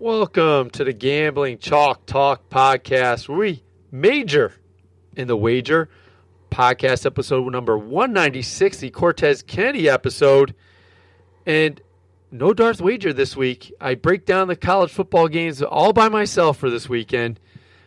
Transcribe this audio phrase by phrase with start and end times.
[0.00, 4.54] Welcome to the Gambling Chalk Talk podcast, we major
[5.16, 5.88] in the wager.
[6.52, 10.54] Podcast episode number 196, the Cortez Kennedy episode.
[11.44, 11.80] And
[12.30, 13.72] no Darth Wager this week.
[13.80, 17.40] I break down the college football games all by myself for this weekend.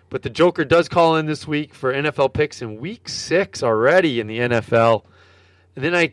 [0.09, 4.19] But the Joker does call in this week for NFL picks in week six already
[4.19, 5.05] in the NFL.
[5.77, 6.11] And then I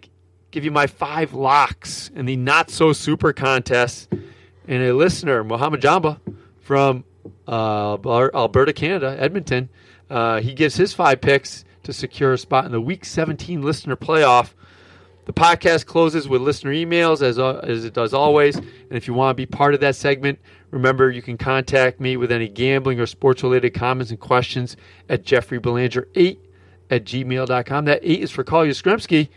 [0.53, 4.09] give you my five locks in the not so super contest
[4.69, 6.21] and a listener, Mohammed Jamba
[6.61, 7.05] from
[7.49, 9.71] uh, Alberta, Canada, Edmonton,
[10.11, 13.97] uh, he gives his five picks to secure a spot in the Week 17 listener
[13.97, 14.53] playoff.
[15.25, 18.57] The podcast closes with listener emails, as, uh, as it does always.
[18.57, 20.39] And if you want to be part of that segment,
[20.71, 24.77] remember you can contact me with any gambling or sports related comments and questions
[25.09, 26.39] at jeffreybelanger8
[26.91, 27.85] at gmail.com.
[27.87, 29.29] That 8 is for Carl Yastrzemski.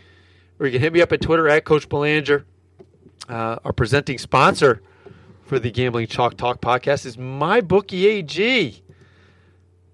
[0.58, 2.44] Or you can hit me up at Twitter at Coach Belanger.
[3.28, 4.82] Uh, our presenting sponsor
[5.52, 8.82] for the Gambling Chalk Talk podcast is MyBookie AG.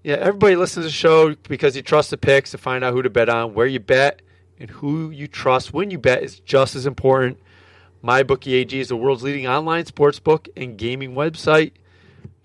[0.05, 3.01] Yeah, everybody listens to the show because you trust the picks to find out who
[3.01, 4.21] to bet on, where you bet,
[4.57, 7.39] and who you trust when you bet is just as important.
[8.01, 11.73] MyBookie AG is the world's leading online sports book and gaming website.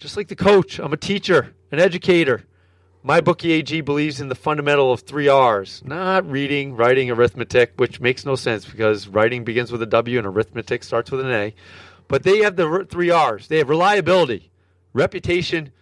[0.01, 2.43] Just like the coach, I'm a teacher, an educator.
[3.07, 8.27] MyBookie AG believes in the fundamental of three R's, not reading, writing, arithmetic, which makes
[8.27, 11.55] no sense because writing begins with a W and arithmetic starts with an A.
[12.09, 13.49] But they have the three R's.
[13.49, 14.51] They have reliability,
[14.93, 15.73] reputation,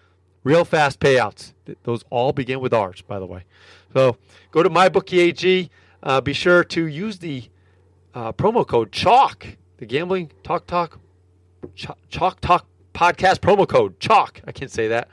[0.45, 1.53] real fast payouts.
[1.85, 3.45] Those all begin with R's, by the way.
[3.93, 4.17] So
[4.51, 5.71] go to MyBookieAG.
[6.03, 7.45] Uh, be sure to use the
[8.15, 10.99] uh, promo code CHALK, the Gambling Talk Talk
[11.77, 14.43] Ch- Chalk Talk Podcast promo code CHALK.
[14.47, 15.09] I can't say that.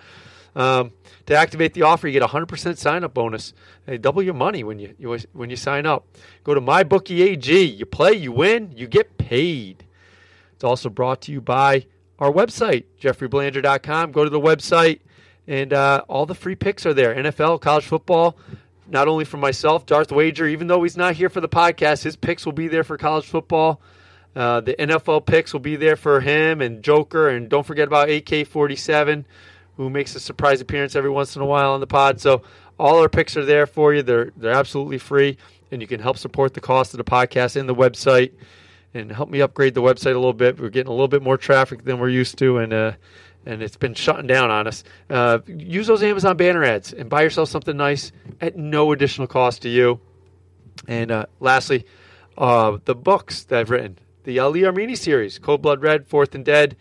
[0.55, 0.91] Um,
[1.27, 3.53] to activate the offer, you get a 100% sign up bonus.
[3.85, 6.07] They double your money when you, you when you sign up.
[6.43, 7.77] Go to MyBookieAG.
[7.77, 9.85] You play, you win, you get paid.
[10.59, 11.85] It's also brought to you by
[12.19, 14.11] our website, jeffreybelanger.com.
[14.11, 14.99] Go to the website,
[15.47, 18.35] and uh, all the free picks are there NFL, college football.
[18.85, 22.17] Not only for myself, Darth Wager, even though he's not here for the podcast, his
[22.17, 23.79] picks will be there for college football.
[24.35, 27.29] Uh, the NFL picks will be there for him and Joker.
[27.29, 29.25] And don't forget about AK 47,
[29.77, 32.19] who makes a surprise appearance every once in a while on the pod.
[32.19, 32.41] So
[32.77, 34.03] all our picks are there for you.
[34.03, 35.37] They're, they're absolutely free,
[35.71, 38.33] and you can help support the cost of the podcast and the website
[38.93, 40.59] and help me upgrade the website a little bit.
[40.59, 42.91] We're getting a little bit more traffic than we're used to, and uh,
[43.45, 44.83] and it's been shutting down on us.
[45.09, 48.11] Uh, use those Amazon banner ads and buy yourself something nice
[48.41, 49.99] at no additional cost to you.
[50.87, 51.85] And uh, lastly,
[52.37, 56.43] uh, the books that I've written, the Ali Armeni series, Code Blood Red, Fourth and
[56.45, 56.75] Dead,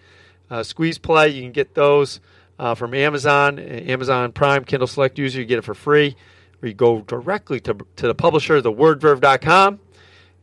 [0.51, 1.29] uh, Squeeze Play.
[1.29, 2.21] You can get those
[2.59, 5.41] uh, from Amazon, Amazon Prime, Kindle Select user.
[5.41, 6.17] You get it for free.
[6.61, 9.79] Or you go directly to, to the publisher, thewordverve.com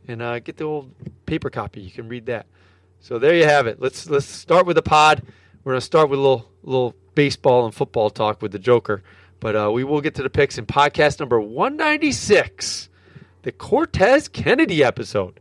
[0.08, 0.92] and uh, get the old
[1.26, 1.80] paper copy.
[1.80, 2.46] You can read that.
[3.00, 3.80] So there you have it.
[3.80, 5.22] Let's let's start with the pod.
[5.64, 9.02] We're gonna start with a little little baseball and football talk with the Joker,
[9.40, 12.88] but uh, we will get to the picks in podcast number 196,
[13.42, 15.40] the Cortez Kennedy episode.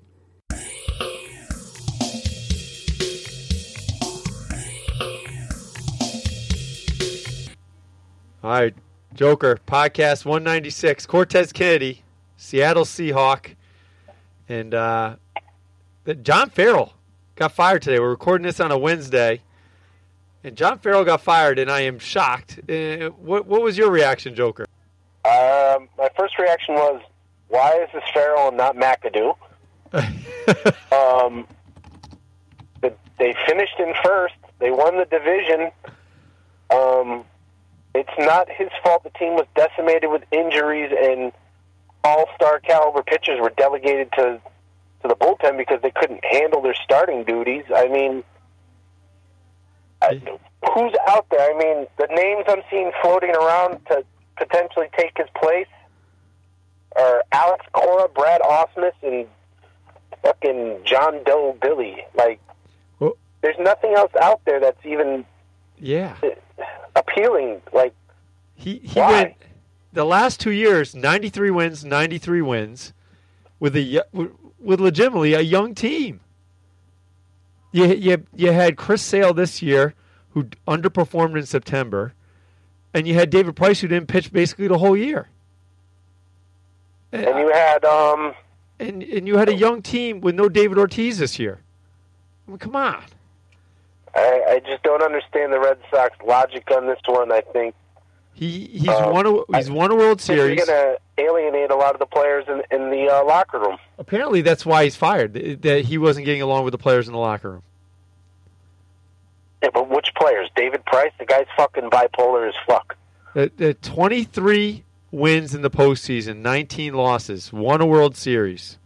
[8.44, 8.76] All right,
[9.16, 12.04] Joker podcast 196, Cortez Kennedy,
[12.38, 13.56] Seattle Seahawk.
[14.48, 15.16] And uh,
[16.22, 16.94] John Farrell
[17.36, 18.00] got fired today.
[18.00, 19.42] We're recording this on a Wednesday,
[20.44, 22.60] and John Farrell got fired, and I am shocked.
[22.70, 24.66] Uh, what, what was your reaction, Joker?
[25.26, 27.02] Um, my first reaction was,
[27.48, 29.36] why is this Farrell and not McAdoo?
[30.92, 31.48] um,
[33.18, 34.36] they finished in first.
[34.60, 35.72] They won the division.
[36.70, 37.24] Um,
[37.96, 41.32] it's not his fault the team was decimated with injuries and–
[42.06, 44.40] all-star caliber pitchers were delegated to
[45.02, 47.64] to the bullpen because they couldn't handle their starting duties.
[47.76, 48.24] I mean,
[50.02, 50.22] I,
[50.74, 51.40] who's out there?
[51.40, 54.04] I mean, the names I'm seeing floating around to
[54.38, 55.68] potentially take his place
[56.96, 59.28] are Alex Cora, Brad Ausmus, and
[60.24, 61.98] fucking John Doe Billy.
[62.16, 62.40] Like,
[63.00, 65.26] well, there's nothing else out there that's even
[65.80, 66.16] yeah
[66.96, 67.62] appealing.
[67.74, 67.94] Like,
[68.56, 69.12] he he why?
[69.12, 69.36] went
[69.96, 72.94] the last two years, 93 wins, 93 wins,
[73.60, 74.04] with a
[74.60, 76.20] with legitimately a young team.
[77.72, 79.96] You you you had Chris Sale this year,
[80.32, 82.14] who underperformed in September,
[82.94, 85.30] and you had David Price, who didn't pitch basically the whole year.
[87.12, 88.36] And you had um.
[88.78, 91.62] And and you had a young team with no David Ortiz this year.
[92.46, 93.04] I mean, come on.
[94.14, 97.32] I, I just don't understand the Red Sox logic on this one.
[97.32, 97.74] I think
[98.36, 100.60] he he's um, won a he's won a World Series.
[100.60, 103.78] He's going to alienate a lot of the players in in the uh, locker room.
[103.98, 105.34] Apparently, that's why he's fired.
[105.62, 107.64] That he wasn't getting along with the players in the locker room.
[109.64, 110.50] Yeah, but which players?
[110.56, 111.14] David Price?
[111.18, 112.98] The guy's fucking bipolar as fuck.
[113.36, 118.78] Uh, uh, 23 wins in the postseason, 19 losses, won a World Series.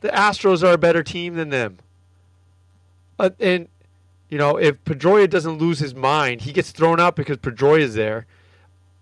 [0.00, 1.78] The Astros are a better team than them.
[3.18, 3.68] Uh, and,
[4.28, 7.94] you know, if Pedroia doesn't lose his mind, he gets thrown out because Pedroia is
[7.94, 8.26] there.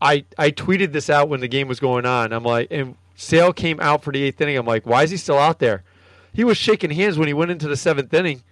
[0.03, 2.33] I, I tweeted this out when the game was going on.
[2.33, 4.57] I'm like, and Sale came out for the eighth inning.
[4.57, 5.85] I'm like, why is he still out there?
[6.33, 8.43] He was shaking hands when he went into the seventh inning.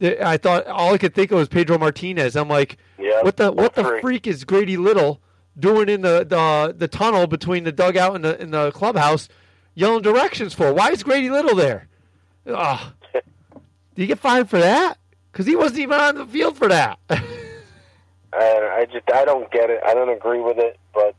[0.00, 2.36] I thought all I could think of was Pedro Martinez.
[2.36, 4.00] I'm like, Yeah, what the what the three.
[4.00, 5.20] freak is Grady Little
[5.58, 9.28] doing in the, the the tunnel between the dugout and the in the clubhouse,
[9.74, 10.72] yelling directions for?
[10.72, 11.88] Why is Grady Little there?
[12.46, 12.92] Ugh.
[13.12, 13.22] Did
[13.94, 14.98] he get fined for that?
[15.30, 16.98] Because he wasn't even on the field for that.
[18.34, 19.80] And I just I don't get it.
[19.84, 21.14] I don't agree with it, but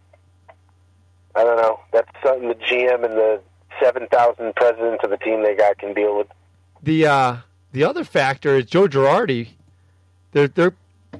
[1.35, 1.79] I don't know.
[1.91, 3.41] That's something the GM and the
[3.81, 6.27] seven thousand presidents of the team they got can deal with.
[6.81, 7.37] the uh,
[7.71, 9.49] the other factor is Joe Girardi.
[10.31, 10.75] They're they're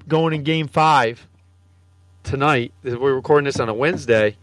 [0.07, 1.27] going in Game Five
[2.23, 2.73] tonight.
[2.83, 4.37] We're recording this on a Wednesday.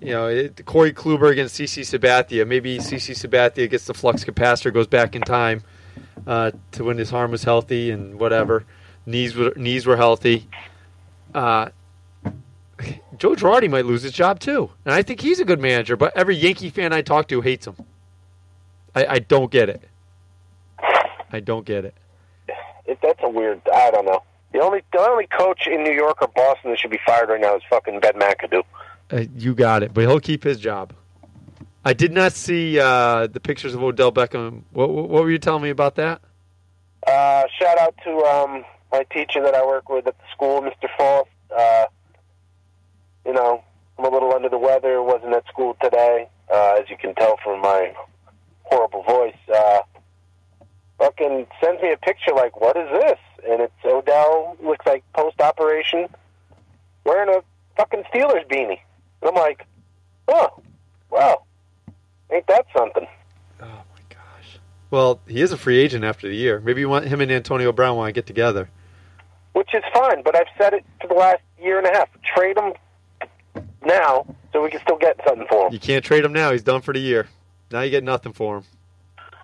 [0.00, 2.46] You know, it, Corey Kluber against CC Sabathia.
[2.46, 5.62] Maybe CC Sabathia gets the flux capacitor, goes back in time
[6.26, 8.66] uh, to when his arm was healthy and whatever.
[9.06, 10.48] Knees were knees were healthy.
[11.34, 11.68] Uh,
[13.16, 15.96] Joe Girardi might lose his job too, and I think he's a good manager.
[15.96, 17.76] But every Yankee fan I talk to hates him.
[18.94, 19.82] I, I don't get it.
[21.32, 21.94] I don't get it.
[22.84, 23.60] It, that's a weird.
[23.72, 24.22] I don't know.
[24.52, 27.40] The only the only coach in New York or Boston that should be fired right
[27.40, 28.62] now is fucking Ben McAdoo.
[29.12, 30.92] Uh, you got it, but he'll keep his job.
[31.84, 34.62] I did not see uh, the pictures of Odell Beckham.
[34.72, 36.20] What, what, what were you telling me about that?
[37.06, 38.64] Uh, shout out to um,
[38.96, 40.88] my teacher that I work with at the school, Mr.
[40.96, 41.28] Falk.
[41.54, 41.86] Uh,
[43.26, 43.62] you know,
[43.98, 45.02] I'm a little under the weather.
[45.02, 47.92] Wasn't at school today, uh, as you can tell from my
[48.62, 49.36] horrible voice.
[49.52, 49.80] Uh,
[50.98, 54.56] fucking sends me a picture like, "What is this?" And it's Odell.
[54.62, 56.08] Looks like post operation,
[57.04, 57.42] wearing a
[57.76, 58.80] fucking Steelers beanie.
[59.20, 59.66] And I'm like,
[60.28, 60.62] "Oh,
[61.10, 61.42] wow,
[62.30, 63.06] ain't that something?"
[63.60, 64.58] Oh my gosh.
[64.90, 66.60] Well, he is a free agent after the year.
[66.60, 68.70] Maybe you want him and Antonio Brown want to get together.
[69.56, 70.22] Which is fine.
[70.22, 72.10] But I've said it for the last year and a half.
[72.22, 72.74] Trade him
[73.82, 75.72] now so we can still get something for him.
[75.72, 76.52] You can't trade him now.
[76.52, 77.26] He's done for the year.
[77.72, 78.64] Now you get nothing for him.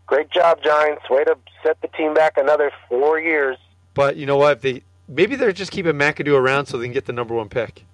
[0.06, 1.08] Great job, Giants.
[1.08, 3.56] Way to set the team back another four years.
[3.94, 4.58] But you know what?
[4.58, 7.48] If they maybe they're just keeping McAdoo around so they can get the number one
[7.48, 7.84] pick.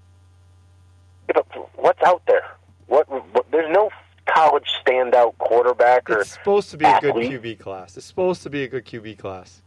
[1.29, 1.43] Yeah,
[1.77, 2.51] What's out there?
[2.89, 3.49] What, what?
[3.53, 3.91] There's no
[4.27, 7.15] college standout quarterback or It's supposed to be a good.
[7.15, 7.97] QB class.
[7.97, 9.63] It's supposed to be a good QB class.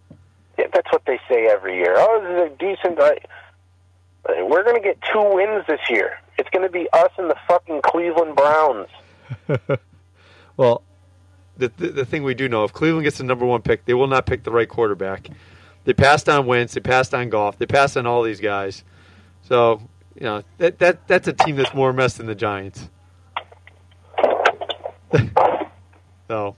[0.73, 1.95] That's what they say every year.
[1.97, 2.99] Oh, this is a decent.
[2.99, 3.11] Uh,
[4.47, 6.19] we're going to get two wins this year.
[6.37, 8.87] It's going to be us and the fucking Cleveland Browns.
[10.57, 10.83] Well,
[11.57, 13.93] the, the the thing we do know, if Cleveland gets the number one pick, they
[13.95, 15.27] will not pick the right quarterback.
[15.85, 17.57] They passed on Wentz, they passed on Goff.
[17.57, 18.83] they passed on all these guys.
[19.41, 19.81] So
[20.15, 22.89] you know that that that's a team that's more mess than the Giants.
[26.27, 26.55] so,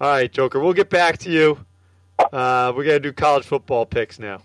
[0.00, 1.58] all right, Joker, we'll get back to you.
[2.32, 4.42] Uh, we're gonna do college football picks now.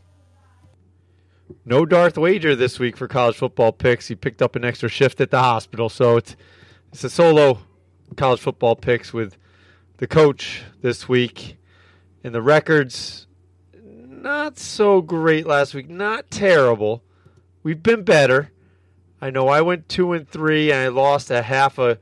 [1.64, 4.08] No Darth Wager this week for college football picks.
[4.08, 6.36] He picked up an extra shift at the hospital, so it's
[6.92, 7.60] it's a solo
[8.16, 9.38] college football picks with
[9.98, 11.58] the coach this week.
[12.24, 13.28] And the records,
[13.84, 15.90] not so great last week.
[15.90, 17.04] Not terrible.
[17.62, 18.52] We've been better.
[19.22, 22.00] I know I went two and three, and I lost a half a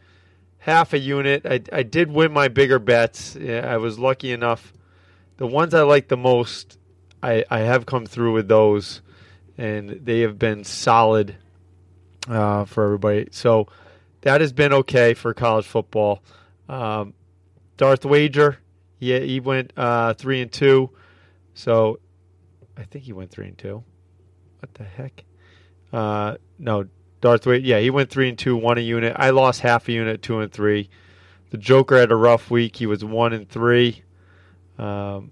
[0.59, 1.45] half a unit.
[1.45, 3.35] I, I did win my bigger bets.
[3.35, 4.73] Yeah, I was lucky enough.
[5.37, 6.77] The ones I like the most,
[7.21, 9.01] I, I have come through with those,
[9.57, 11.35] and they have been solid
[12.27, 13.29] uh, for everybody.
[13.31, 13.67] So
[14.21, 16.23] that has been okay for college football.
[16.69, 17.13] Um,
[17.77, 18.59] Darth Wager,
[18.99, 20.91] yeah, he went uh, three and two.
[21.53, 21.99] So
[22.77, 23.83] I think he went three and two.
[24.59, 25.23] What the heck?
[25.91, 26.87] Uh, no,
[27.21, 27.65] Darth Wager.
[27.65, 29.15] Yeah, he went three and two, one a unit.
[29.17, 30.89] I lost half a unit, two and three.
[31.49, 32.77] The Joker had a rough week.
[32.77, 34.03] He was one and three,
[34.77, 35.31] um,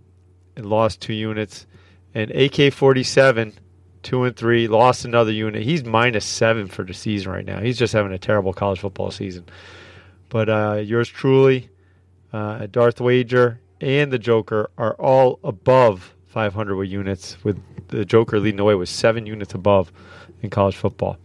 [0.55, 1.65] and lost two units.
[2.13, 3.53] And AK forty seven,
[4.03, 5.63] two and three, lost another unit.
[5.63, 7.61] He's minus seven for the season right now.
[7.61, 9.45] He's just having a terrible college football season.
[10.29, 11.69] But uh, yours truly,
[12.33, 18.39] uh, Darth Wager, and the Joker are all above 500 with units, with the Joker
[18.39, 19.91] leading the way with seven units above
[20.41, 21.17] in college football.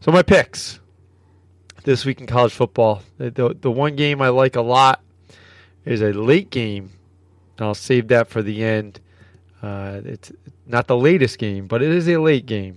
[0.00, 0.80] So my picks
[1.84, 3.02] this week in college football.
[3.18, 5.02] The, the, the one game I like a lot
[5.84, 6.90] is a late game.
[7.58, 9.00] I'll save that for the end.
[9.62, 10.32] Uh, it's
[10.66, 12.76] not the latest game, but it is a late game.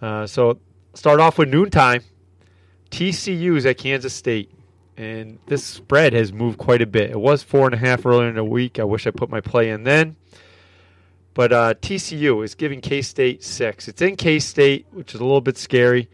[0.00, 0.58] Uh, so
[0.94, 2.02] start off with noontime.
[2.90, 4.50] TCU's at Kansas State,
[4.96, 7.10] and this spread has moved quite a bit.
[7.10, 8.78] It was four and a half earlier in the week.
[8.78, 10.16] I wish I put my play in then,
[11.34, 13.88] But uh, TCU is giving K State six.
[13.88, 16.08] It's in K State, which is a little bit scary.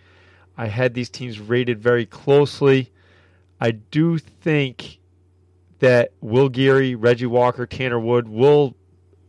[0.56, 2.90] I had these teams rated very closely.
[3.60, 4.98] I do think
[5.80, 8.74] that Will Geary, Reggie Walker, Tanner Wood will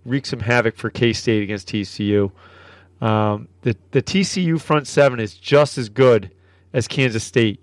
[0.05, 2.31] wreak some havoc for K State against TCU.
[3.01, 6.31] Um, the the TCU front seven is just as good
[6.73, 7.59] as Kansas State,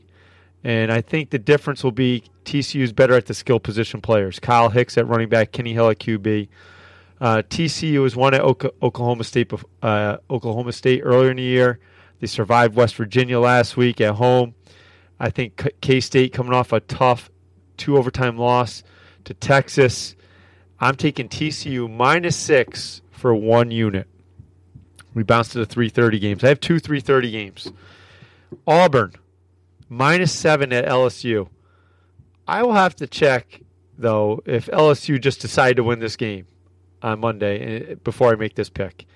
[0.65, 4.39] and I think the difference will be TCU is better at the skill position players.
[4.39, 6.49] Kyle Hicks at running back, Kenny Hill at QB.
[7.21, 9.53] Uh, TCU has won at Oklahoma State.
[9.81, 11.79] Uh, Oklahoma State earlier in the year.
[12.21, 14.55] They survived West Virginia last week at home.
[15.19, 17.31] I think K State coming off a tough
[17.77, 18.83] two overtime loss
[19.25, 20.15] to Texas.
[20.81, 24.09] I'm taking TCU minus six for one unit.
[25.15, 26.45] We bounced to the 3:30 games.
[26.45, 27.73] I have two 3:30 games.
[28.67, 29.13] Auburn
[29.89, 31.49] minus seven at LSU.
[32.47, 33.61] I will have to check
[33.99, 36.47] though if LSU just decided to win this game
[37.03, 37.59] on Monday
[37.91, 39.07] eh, before I make this pick.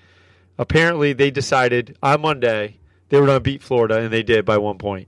[0.57, 2.77] Apparently, they decided on Monday
[3.09, 5.07] they were going to beat Florida, and they did by one point.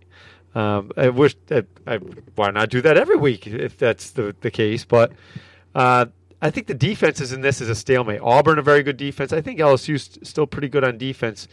[0.60, 1.98] Um, I wish that I,
[2.36, 4.84] why not do that every week if that's the, the case.
[4.84, 5.14] But
[5.74, 6.08] uh,
[6.42, 8.20] I think the defenses in this is a stalemate.
[8.22, 9.32] Auburn a very good defense.
[9.32, 11.48] I think LSU's still pretty good on defense.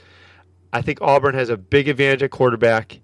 [0.72, 2.98] I think Auburn has a big advantage at quarterback,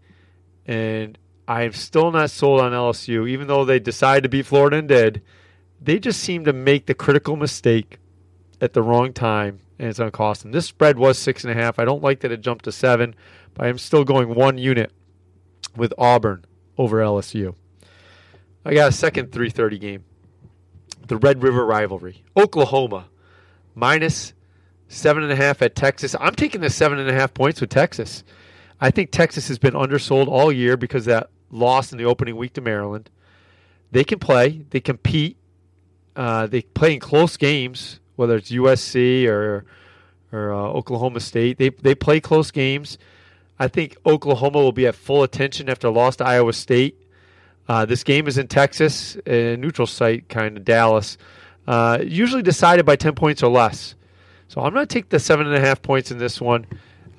[0.66, 1.16] and
[1.46, 5.22] I'm still not sold on LSU, even though they decided to beat Florida and did.
[5.80, 7.98] They just seem to make the critical mistake
[8.60, 10.50] at the wrong time, and it's going to cost them.
[10.50, 11.78] This spread was six and a half.
[11.78, 13.14] I don't like that it jumped to seven,
[13.54, 14.92] but I'm still going one unit
[15.76, 16.44] with Auburn
[16.78, 17.54] over LSU.
[18.64, 20.04] I got a second 3:30 game.
[21.06, 23.06] The Red River rivalry, Oklahoma
[23.74, 24.34] minus
[24.88, 26.14] seven and a half at Texas.
[26.20, 28.22] I'm taking the seven and a half points with Texas.
[28.80, 32.52] I think Texas has been undersold all year because that loss in the opening week
[32.54, 33.10] to Maryland.
[33.90, 34.64] They can play.
[34.70, 35.36] They compete.
[36.14, 39.64] Uh, they play in close games whether it's USC or
[40.32, 41.58] or uh, Oklahoma State.
[41.58, 42.98] They they play close games.
[43.62, 47.00] I think Oklahoma will be at full attention after a loss to Iowa State.
[47.68, 51.16] Uh, this game is in Texas, a neutral site, kind of Dallas.
[51.68, 53.94] Uh, usually decided by ten points or less.
[54.48, 56.66] So I'm going to take the seven and a half points in this one,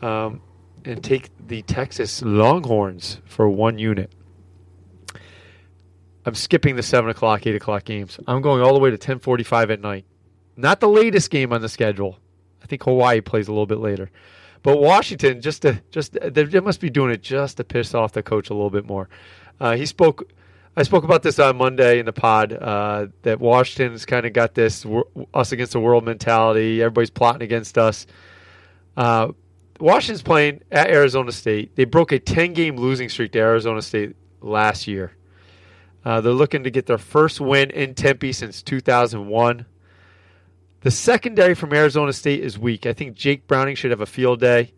[0.01, 0.41] um,
[0.83, 4.11] and take the Texas Longhorns for one unit.
[6.25, 8.19] I'm skipping the seven o'clock, eight o'clock games.
[8.27, 10.03] I'm going all the way to ten forty-five at night.
[10.57, 12.19] Not the latest game on the schedule.
[12.61, 14.11] I think Hawaii plays a little bit later.
[14.63, 18.23] But Washington, just to just they must be doing it just to piss off the
[18.23, 19.09] coach a little bit more.
[19.59, 20.31] Uh, he spoke.
[20.75, 24.55] I spoke about this on Monday in the pod uh, that Washington's kind of got
[24.55, 24.85] this
[25.33, 26.81] us against the world mentality.
[26.81, 28.07] Everybody's plotting against us.
[28.97, 29.33] Uh,
[29.79, 31.75] Washington's playing at Arizona State.
[31.75, 35.11] They broke a 10 game losing streak to Arizona State last year.
[36.05, 39.65] Uh, they're looking to get their first win in Tempe since 2001.
[40.83, 42.85] The secondary from Arizona State is weak.
[42.85, 44.73] I think Jake Browning should have a field day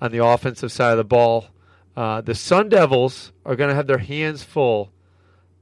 [0.00, 1.46] on the offensive side of the ball.
[1.96, 4.90] Uh, the Sun Devils are going to have their hands full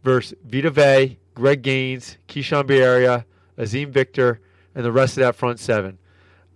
[0.03, 3.27] versus Vita Vea, Greg Gaines, Keishawn Bierria,
[3.59, 4.41] Azeem Victor,
[4.75, 5.99] and the rest of that front seven.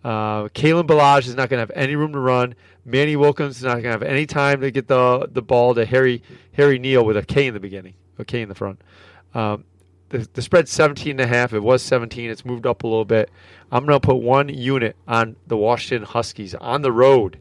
[0.03, 2.55] Uh, Kalen Ballage is not going to have any room to run.
[2.87, 5.85] Manny Wilkins is not going to have any time to get the the ball to
[5.85, 8.81] Harry Harry Neal with a K in the beginning, a K in the front.
[9.35, 9.65] Um,
[10.11, 11.53] the, the spread's 17 and a half.
[11.53, 12.31] It was 17.
[12.31, 13.31] It's moved up a little bit.
[13.71, 17.39] I'm going to put one unit on the Washington Huskies on the road.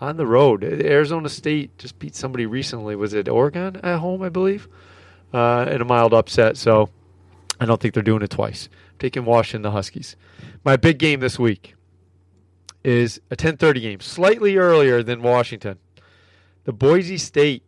[0.00, 0.62] On the road.
[0.62, 2.94] Arizona State just beat somebody recently.
[2.94, 4.68] Was it Oregon at home, I believe?
[5.32, 6.56] Uh, in a mild upset.
[6.56, 6.90] So
[7.60, 8.68] I don't think they're doing it twice.
[8.98, 10.16] Taking Washington, the Huskies.
[10.64, 11.74] My big game this week
[12.84, 15.78] is a 10:30 game, slightly earlier than Washington.
[16.64, 17.62] The Boise State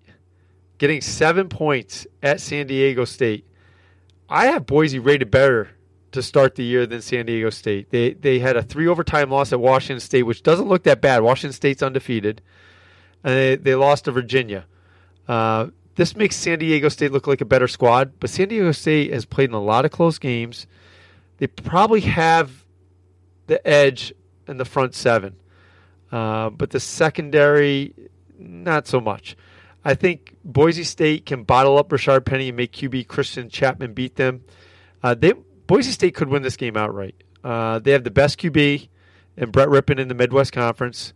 [0.79, 3.45] getting seven points at San Diego State.
[4.31, 5.71] I have Boise rated better
[6.13, 7.91] to start the year than San Diego State.
[7.91, 11.23] They they had a three overtime loss at Washington State, which doesn't look that bad.
[11.23, 12.41] Washington State's undefeated,
[13.25, 14.67] and they, they lost to Virginia.
[15.27, 19.13] Uh, this makes San Diego State look like a better squad, but San Diego State
[19.13, 20.67] has played in a lot of close games.
[21.39, 22.65] They probably have
[23.49, 24.13] the edge
[24.47, 25.37] in the front seven,
[26.13, 27.95] uh, but the secondary,
[28.39, 29.37] not so much.
[29.85, 34.17] I think Boise State can bottle up Rashaad Penny and make QB Christian Chapman beat
[34.17, 34.45] them.
[35.03, 35.33] Uh, they
[35.67, 37.15] Boise State could win this game outright.
[37.43, 38.89] Uh, they have the best QB
[39.37, 41.15] and Brett Rypien in the Midwest Conference.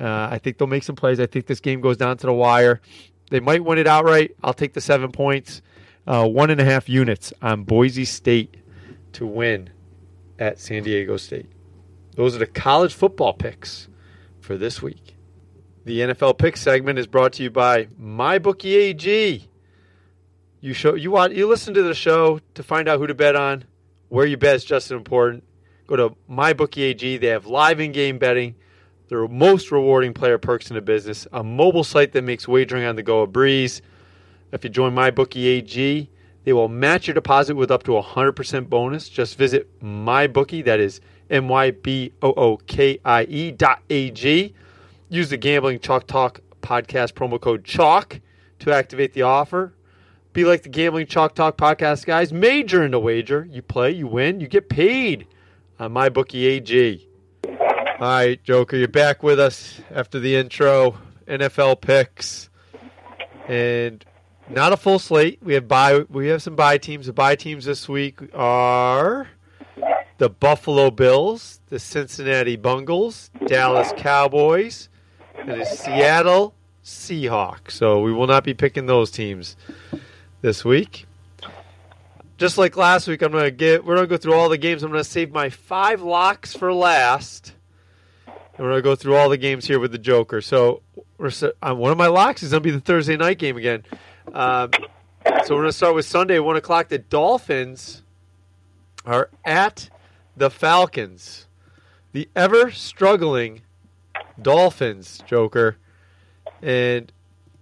[0.00, 1.20] Uh, I think they'll make some plays.
[1.20, 2.80] I think this game goes down to the wire.
[3.30, 4.36] They might win it outright.
[4.42, 5.62] I'll take the seven points,
[6.06, 8.56] uh, one and a half units on Boise State
[9.12, 9.70] to win
[10.38, 11.50] at San Diego State.
[12.14, 13.88] Those are the college football picks
[14.40, 15.05] for this week.
[15.86, 19.46] The NFL pick segment is brought to you by MyBookieAG.
[20.60, 23.36] You show you want you listen to the show to find out who to bet
[23.36, 23.62] on.
[24.08, 25.44] Where you bet is just as important.
[25.86, 27.20] Go to MyBookieAG.
[27.20, 28.56] They have live in-game betting.
[29.06, 31.28] Their most rewarding player perks in the business.
[31.32, 33.80] A mobile site that makes wagering on the go a breeze.
[34.50, 36.08] If you join MyBookieAG,
[36.42, 39.08] they will match your deposit with up to a 100% bonus.
[39.08, 40.64] Just visit MyBookie.
[40.64, 41.00] That is
[41.30, 41.82] M-Y-B-O-O-K-I-E
[43.52, 44.54] dot A-G.
[45.08, 48.20] Use the Gambling Chalk Talk podcast promo code CHALK
[48.58, 49.72] to activate the offer.
[50.32, 52.32] Be like the Gambling Chalk Talk podcast guys.
[52.32, 53.46] Major in the wager.
[53.50, 55.26] You play, you win, you get paid
[55.78, 57.08] on MyBookie AG.
[57.46, 60.98] All right, Joker, you're back with us after the intro.
[61.26, 62.50] NFL picks.
[63.48, 64.04] And
[64.48, 65.38] not a full slate.
[65.42, 67.06] We have bye we have some bye teams.
[67.06, 69.28] The bye teams this week are
[70.18, 74.88] the Buffalo Bills, the Cincinnati Bungles, Dallas Cowboys,
[75.46, 77.72] and the Seattle Seahawks.
[77.72, 79.56] So we will not be picking those teams
[80.42, 81.06] this week.
[82.36, 84.82] Just like last week, I'm gonna get we're gonna go through all the games.
[84.82, 87.54] I'm gonna save my five locks for last.
[88.26, 90.40] And we're gonna go through all the games here with the Joker.
[90.42, 90.82] So
[91.16, 91.30] we're
[91.62, 93.84] uh, one of my locks is gonna be the Thursday night game again.
[94.32, 94.68] Uh,
[95.44, 96.88] so we're gonna start with Sunday, one o'clock.
[96.88, 98.02] The Dolphins
[99.06, 99.88] are at
[100.36, 101.46] the Falcons.
[102.12, 103.62] The ever struggling
[104.40, 105.76] Dolphins, Joker.
[106.62, 107.12] And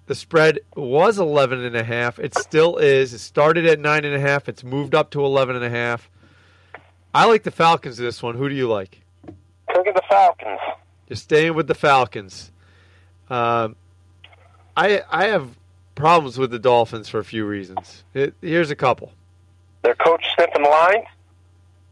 [0.07, 2.19] the spread was 11 and a half.
[2.19, 3.13] It still is.
[3.13, 4.49] It started at nine and a half.
[4.49, 6.11] It's moved up to 11 and a half.
[7.15, 8.35] I like the Falcons this one.
[8.35, 9.01] Who do you like?
[9.75, 10.61] Look at the Falcons.
[11.09, 12.51] You're staying with the Falcons.
[13.31, 13.77] Um,
[14.77, 15.57] I I have
[15.95, 18.05] problems with the Dolphins for a few reasons.
[18.15, 19.13] It, here's a couple.
[19.83, 21.05] Their coach sniffing lines.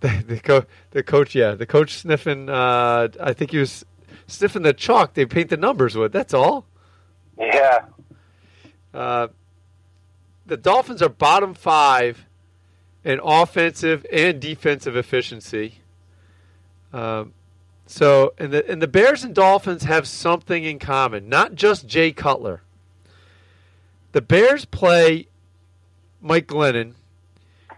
[0.00, 2.48] The, the, co- the coach, yeah, the coach sniffing.
[2.48, 3.84] Uh, I think he was
[4.26, 6.12] sniffing the chalk they paint the numbers with.
[6.12, 6.66] That's all.
[7.38, 7.86] Yeah.
[8.92, 9.28] Uh,
[10.46, 12.26] the Dolphins are bottom five
[13.04, 15.80] in offensive and defensive efficiency.
[16.92, 17.32] Um,
[17.86, 22.12] so, and the and the Bears and Dolphins have something in common, not just Jay
[22.12, 22.62] Cutler.
[24.12, 25.28] The Bears play
[26.20, 26.94] Mike Glennon.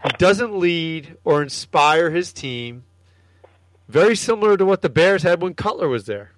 [0.03, 2.85] He doesn't lead or inspire his team.
[3.89, 6.34] Very similar to what the Bears had when Cutler was there.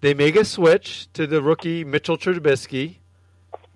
[0.00, 2.96] They make a switch to the rookie Mitchell Trubisky,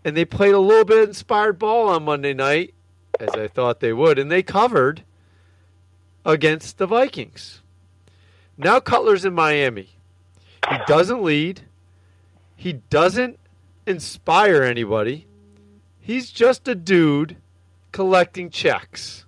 [0.05, 2.75] and they played a little bit inspired ball on Monday night,
[3.19, 5.03] as I thought they would, and they covered
[6.25, 7.63] against the Vikings.
[8.57, 9.89] Now Cutler's in Miami.
[10.71, 11.63] He doesn't lead.
[12.55, 13.39] He doesn't
[13.87, 15.27] inspire anybody.
[16.01, 17.37] He's just a dude
[17.91, 19.25] collecting checks.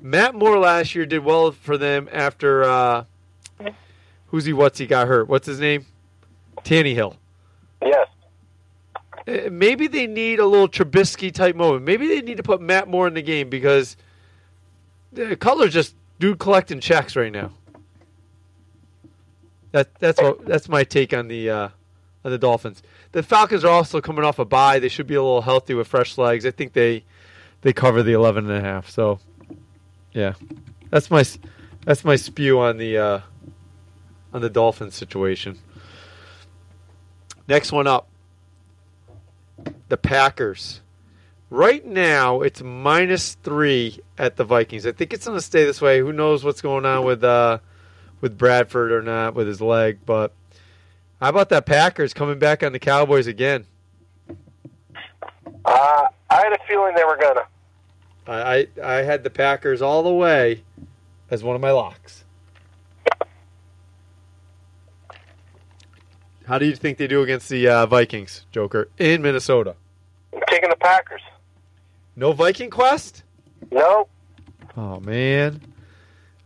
[0.00, 3.04] Matt Moore last year did well for them after uh,
[4.26, 4.52] who's he?
[4.52, 5.28] What's he got hurt?
[5.28, 5.86] What's his name?
[6.64, 7.16] Tannehill.
[7.82, 8.08] Yes.
[9.26, 11.84] Uh, maybe they need a little Trubisky type moment.
[11.84, 13.96] Maybe they need to put Matt Moore in the game because
[15.20, 17.50] uh, Cutler's just dude collecting checks right now.
[19.72, 21.68] That that's what that's my take on the uh,
[22.24, 22.82] on the Dolphins.
[23.12, 24.78] The Falcons are also coming off a bye.
[24.78, 26.46] They should be a little healthy with fresh legs.
[26.46, 27.04] I think they
[27.60, 28.88] they cover the 11 and a half.
[28.88, 29.20] So
[30.12, 30.34] yeah.
[30.90, 31.24] That's my
[31.84, 33.20] that's my spew on the uh,
[34.32, 35.58] on the Dolphins situation.
[37.48, 38.06] Next one up.
[39.88, 40.82] The Packers.
[41.50, 44.86] Right now, it's minus three at the Vikings.
[44.86, 45.98] I think it's going to stay this way.
[46.00, 47.58] Who knows what's going on with uh,
[48.20, 50.00] with Bradford or not with his leg?
[50.04, 50.32] But
[51.22, 53.64] how about that Packers coming back on the Cowboys again?
[55.64, 57.46] Uh, I had a feeling they were gonna.
[58.26, 60.64] I, I I had the Packers all the way
[61.30, 62.24] as one of my locks.
[66.48, 69.76] How do you think they do against the uh, Vikings, Joker, in Minnesota?
[70.32, 71.20] I'm taking the Packers.
[72.16, 73.22] No Viking quest?
[73.70, 74.08] No.
[74.74, 75.60] Oh man.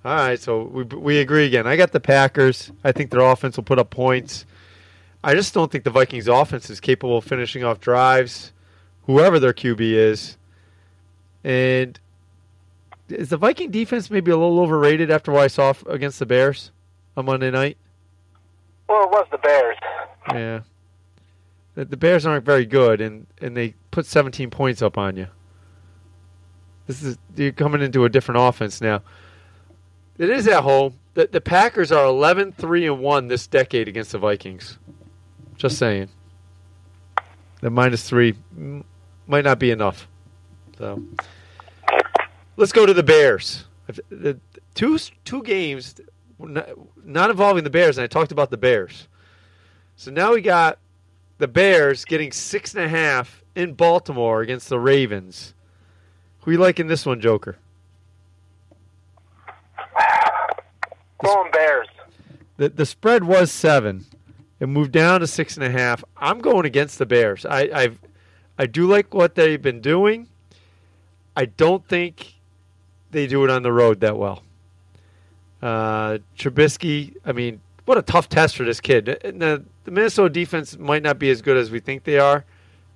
[0.05, 1.69] All right, so we we agree again.
[1.69, 2.73] I got the Packers.
[2.83, 4.45] I think their offense will put up points.
[5.23, 8.53] I just don't think the Vikings offense is capable of finishing off drives,
[9.07, 10.37] whoever their QB is.
[11.45, 11.97] And
[13.09, 16.73] is the Viking defense maybe a little overrated after what I saw against the Bears
[17.17, 17.77] on Monday night?
[18.93, 19.77] Well, it was the Bears.
[20.35, 20.61] Yeah.
[21.75, 25.29] The, the Bears aren't very good, and, and they put 17 points up on you.
[26.87, 29.03] This is you're coming into a different offense now.
[30.19, 30.99] It is at home.
[31.15, 34.77] The, the Packers are 11 3 and 1 this decade against the Vikings.
[35.57, 36.11] Just saying.
[37.63, 38.35] The minus 3
[39.27, 40.07] might not be enough.
[40.77, 41.03] So
[42.59, 43.65] let's go to the Bears.
[44.11, 44.39] The
[44.75, 45.99] two two games
[46.47, 49.09] not involving the Bears, and I talked about the Bears.
[49.97, 50.79] So now we got
[51.39, 55.55] the Bears getting six and a half in Baltimore against the Ravens.
[56.41, 57.57] Who you like in this one, Joker?
[61.23, 61.89] Going Bears.
[62.57, 64.07] The the spread was seven.
[64.59, 66.05] It moved down to six and a half.
[66.17, 67.45] I'm going against the Bears.
[67.47, 67.99] I I've,
[68.59, 70.29] I do like what they've been doing.
[71.37, 72.35] I don't think
[73.11, 74.43] they do it on the road that well.
[75.63, 79.07] Uh, Trubisky, I mean, what a tough test for this kid.
[79.07, 82.45] The, the Minnesota defense might not be as good as we think they are.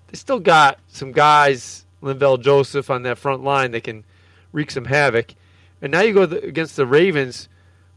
[0.09, 4.05] They still got some guys, Linval Joseph on that front line that can
[4.53, 5.35] wreak some havoc.
[5.81, 7.49] And now you go against the Ravens,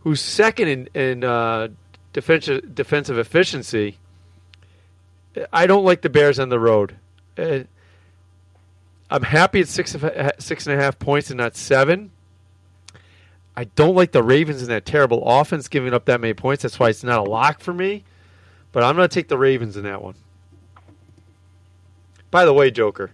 [0.01, 1.69] who's second in, in uh,
[2.13, 3.97] defensive defensive efficiency.
[5.53, 6.97] I don't like the Bears on the road.
[7.37, 7.59] Uh,
[9.09, 9.95] I'm happy at six
[10.39, 12.11] six and a half points and not seven.
[13.59, 16.63] I don't like the Ravens in that terrible offense giving up that many points.
[16.63, 18.05] That's why it's not a lock for me.
[18.71, 20.15] But I'm going to take the Ravens in that one.
[22.31, 23.11] By the way, Joker,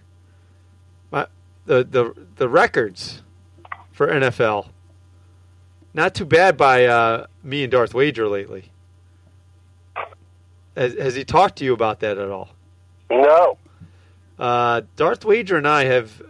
[1.10, 1.26] my,
[1.64, 3.22] the the the records
[3.90, 4.68] for NFL
[5.92, 8.70] not too bad by uh, me and Darth Wager lately.
[10.76, 12.50] Has, has, he talked to you about that at all?
[13.10, 13.58] No.
[14.38, 16.22] Uh, Darth Wager and I have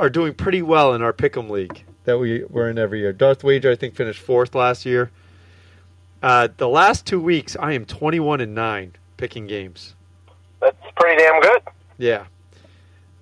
[0.00, 3.12] are doing pretty well in our Pick'em League that we were in every year.
[3.12, 5.10] Darth Wager, I think, finished fourth last year.
[6.22, 9.94] Uh, the last two weeks, I am 21 and 9 picking games.
[10.60, 11.62] That's pretty damn good.
[11.98, 12.26] Yeah.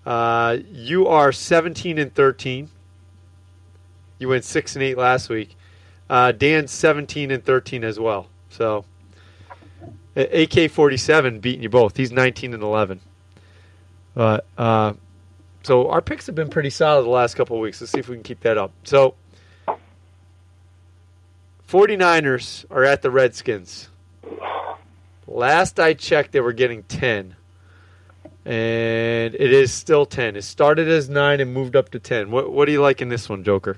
[0.05, 2.69] Uh, you are 17 and 13.
[4.19, 5.57] You went 6 and 8 last week.
[6.09, 8.27] Uh, Dan's 17 and 13 as well.
[8.51, 8.85] So
[10.17, 11.97] AK 47 beating you both.
[11.97, 13.01] He's 19 and 11.
[14.15, 14.95] But uh,
[15.63, 17.81] so our picks have been pretty solid the last couple weeks.
[17.81, 18.73] Let's see if we can keep that up.
[18.85, 19.15] So
[21.69, 23.89] 49ers are at the Redskins.
[25.27, 27.37] Last I checked, they were getting 10.
[28.45, 30.35] And it is still 10.
[30.35, 32.31] It started as 9 and moved up to 10.
[32.31, 33.77] What, what do you like in this one, Joker?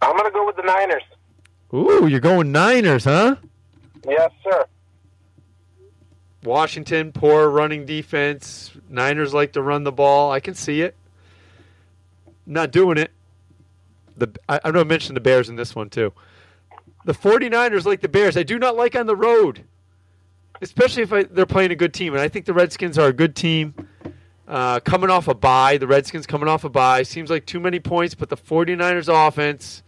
[0.00, 1.02] I'm going to go with the Niners.
[1.74, 3.36] Ooh, you're going Niners, huh?
[4.08, 4.64] Yes, sir.
[6.42, 8.72] Washington, poor running defense.
[8.88, 10.32] Niners like to run the ball.
[10.32, 10.96] I can see it.
[12.46, 13.10] Not doing it.
[14.16, 16.12] The I, I'm going to mention the Bears in this one, too.
[17.04, 18.36] The 49ers like the Bears.
[18.36, 19.64] I do not like on the road,
[20.60, 22.14] especially if I, they're playing a good team.
[22.14, 23.74] And I think the Redskins are a good team.
[24.48, 27.04] Uh, coming off a bye, the Redskins coming off a bye.
[27.04, 29.82] Seems like too many points, but the 49ers offense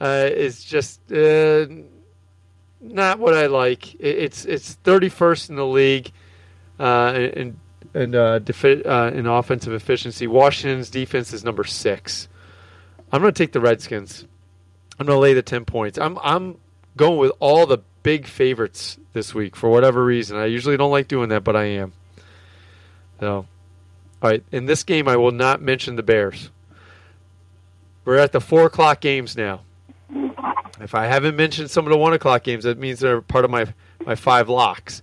[0.00, 1.66] uh, is just uh,
[2.82, 3.94] not what I like.
[4.00, 6.12] It's it's 31st in the league
[6.78, 7.58] uh, in
[7.94, 10.26] in, uh, defi- uh, in offensive efficiency.
[10.26, 12.28] Washington's defense is number six.
[13.10, 14.26] I'm going to take the Redskins.
[14.98, 15.98] I'm going to lay the 10 points.
[15.98, 16.58] I'm I'm
[16.96, 20.36] going with all the big favorites this week for whatever reason.
[20.36, 21.92] I usually don't like doing that, but I am.
[23.20, 23.46] So,
[24.22, 24.42] all right.
[24.50, 26.50] In this game, I will not mention the Bears.
[28.04, 29.60] We're at the four o'clock games now.
[30.82, 33.50] If I haven't mentioned some of the one o'clock games, that means they're part of
[33.50, 33.72] my
[34.04, 35.02] my five locks.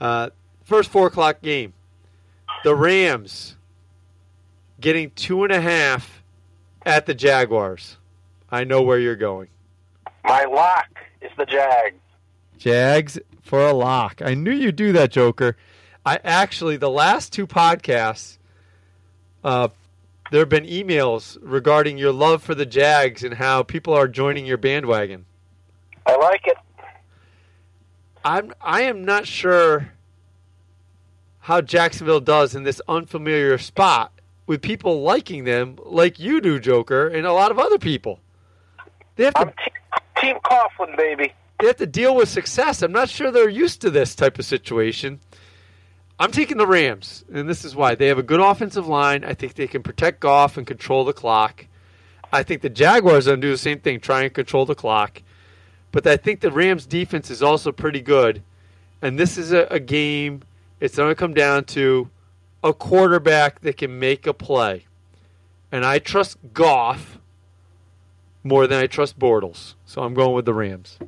[0.00, 0.30] Uh,
[0.64, 1.72] first four o'clock game,
[2.64, 3.56] the Rams
[4.80, 6.22] getting two and a half
[6.84, 7.98] at the Jaguars.
[8.50, 9.48] I know where you're going.
[10.24, 10.88] My lock
[11.20, 11.96] is the Jags.
[12.58, 14.20] Jags for a lock.
[14.24, 15.56] I knew you'd do that, Joker.
[16.04, 18.38] I actually the last two podcasts,
[19.44, 19.68] uh,
[20.32, 24.46] there have been emails regarding your love for the Jags and how people are joining
[24.46, 25.26] your bandwagon.
[26.06, 26.56] I like it.
[28.24, 29.92] I'm I am not sure
[31.40, 34.10] how Jacksonville does in this unfamiliar spot
[34.46, 38.18] with people liking them like you do, Joker, and a lot of other people.
[39.16, 39.74] They have to I'm team,
[40.16, 41.34] team Coughlin, baby.
[41.60, 42.80] they have to deal with success.
[42.80, 45.20] I'm not sure they're used to this type of situation.
[46.18, 47.94] I'm taking the Rams, and this is why.
[47.94, 49.24] They have a good offensive line.
[49.24, 51.66] I think they can protect Goff and control the clock.
[52.32, 54.74] I think the Jaguars are going to do the same thing, try and control the
[54.74, 55.22] clock.
[55.90, 58.42] But I think the Rams' defense is also pretty good.
[59.02, 60.42] And this is a, a game,
[60.80, 62.08] it's going to come down to
[62.64, 64.86] a quarterback that can make a play.
[65.70, 67.18] And I trust Goff
[68.44, 69.74] more than I trust Bortles.
[69.84, 70.98] So I'm going with the Rams.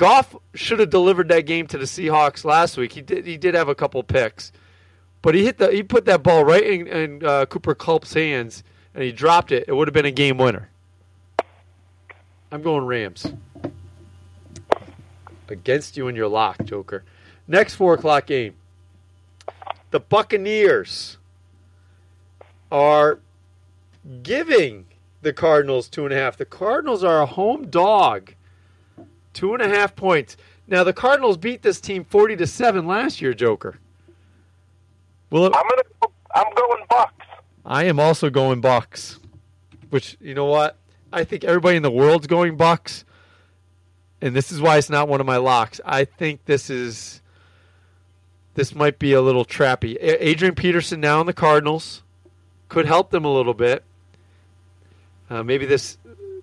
[0.00, 2.94] Goff should have delivered that game to the Seahawks last week.
[2.94, 3.26] He did.
[3.26, 4.50] He did have a couple picks,
[5.20, 5.70] but he hit the.
[5.70, 9.66] He put that ball right in, in uh, Cooper Kupp's hands, and he dropped it.
[9.68, 10.70] It would have been a game winner.
[12.50, 13.30] I'm going Rams.
[15.50, 17.04] Against you in your lock, Joker.
[17.46, 18.54] Next four o'clock game.
[19.90, 21.18] The Buccaneers
[22.72, 23.18] are
[24.22, 24.86] giving
[25.20, 26.38] the Cardinals two and a half.
[26.38, 28.32] The Cardinals are a home dog.
[29.32, 30.36] Two and a half points.
[30.66, 33.78] Now the Cardinals beat this team forty to seven last year, Joker.
[35.30, 35.82] Will it, I'm gonna.
[36.00, 37.26] Go, I'm going Bucks.
[37.64, 39.18] I am also going Bucks.
[39.90, 40.76] Which you know what?
[41.12, 43.04] I think everybody in the world's going Bucks,
[44.20, 45.80] and this is why it's not one of my locks.
[45.84, 47.20] I think this is
[48.54, 49.96] this might be a little trappy.
[50.00, 52.02] Adrian Peterson now in the Cardinals
[52.68, 53.84] could help them a little bit.
[55.28, 55.96] Uh, maybe this,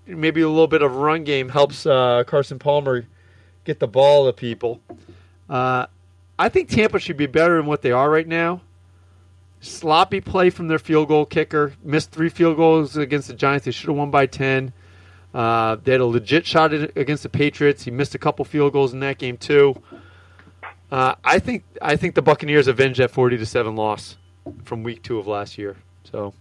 [0.08, 3.06] maybe a little bit of run game helps uh, Carson Palmer
[3.63, 4.82] get the ball to people.
[5.50, 5.88] Uh,
[6.39, 8.62] I think Tampa should be better than what they are right now.
[9.60, 11.74] Sloppy play from their field goal kicker.
[11.84, 13.65] Missed three field goals against the Giants.
[13.65, 14.72] They should have won by 10.
[15.34, 17.84] Uh, they had a legit shot against the Patriots.
[17.84, 19.82] He missed a couple field goals in that game too.
[20.91, 24.17] Uh, I think I think the Buccaneers avenged that forty to seven loss
[24.63, 25.76] from week two of last year.
[26.06, 26.34] So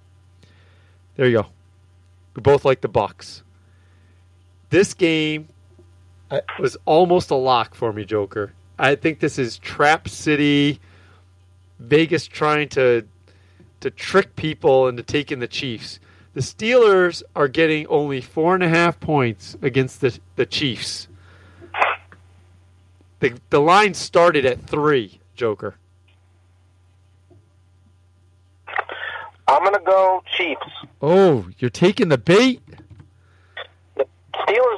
[1.17, 1.47] there you go.
[2.37, 3.43] We both like the Bucks.
[4.77, 5.49] This game
[6.31, 8.53] uh, was almost a lock for me, Joker.
[8.79, 10.81] I think this is Trap City,
[11.79, 13.07] Vegas trying to
[13.81, 15.99] to trick people into taking the Chiefs.
[16.35, 21.09] The Steelers are getting only four and a half points against the the Chiefs.
[23.21, 25.77] The the line started at three, Joker.
[29.49, 30.69] I'm gonna go Chiefs.
[31.01, 32.61] Oh, you're taking the bait.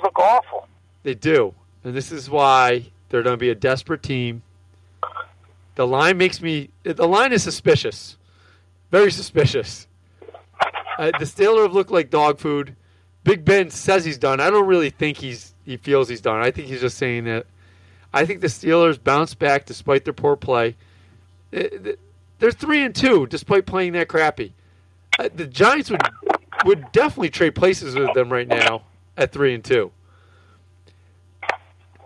[0.03, 0.69] Look awful.
[1.03, 4.43] They do, and this is why they're going to be a desperate team.
[5.75, 6.71] The line makes me.
[6.83, 8.17] The line is suspicious,
[8.91, 9.87] very suspicious.
[10.99, 12.75] Uh, the Steelers have looked like dog food.
[13.23, 14.41] Big Ben says he's done.
[14.41, 16.43] I don't really think he's he feels he's done.
[16.43, 17.47] I think he's just saying that.
[18.13, 20.77] I think the Steelers bounce back despite their poor play.
[21.57, 21.63] Uh,
[22.39, 24.53] they're three and two despite playing that crappy.
[25.19, 26.03] Uh, the Giants would
[26.65, 28.83] would definitely trade places with them right now
[29.19, 29.91] at three and two.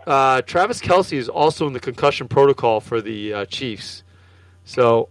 [0.05, 4.03] Uh, Travis Kelce is also in the concussion protocol for the uh, Chiefs,
[4.65, 5.09] so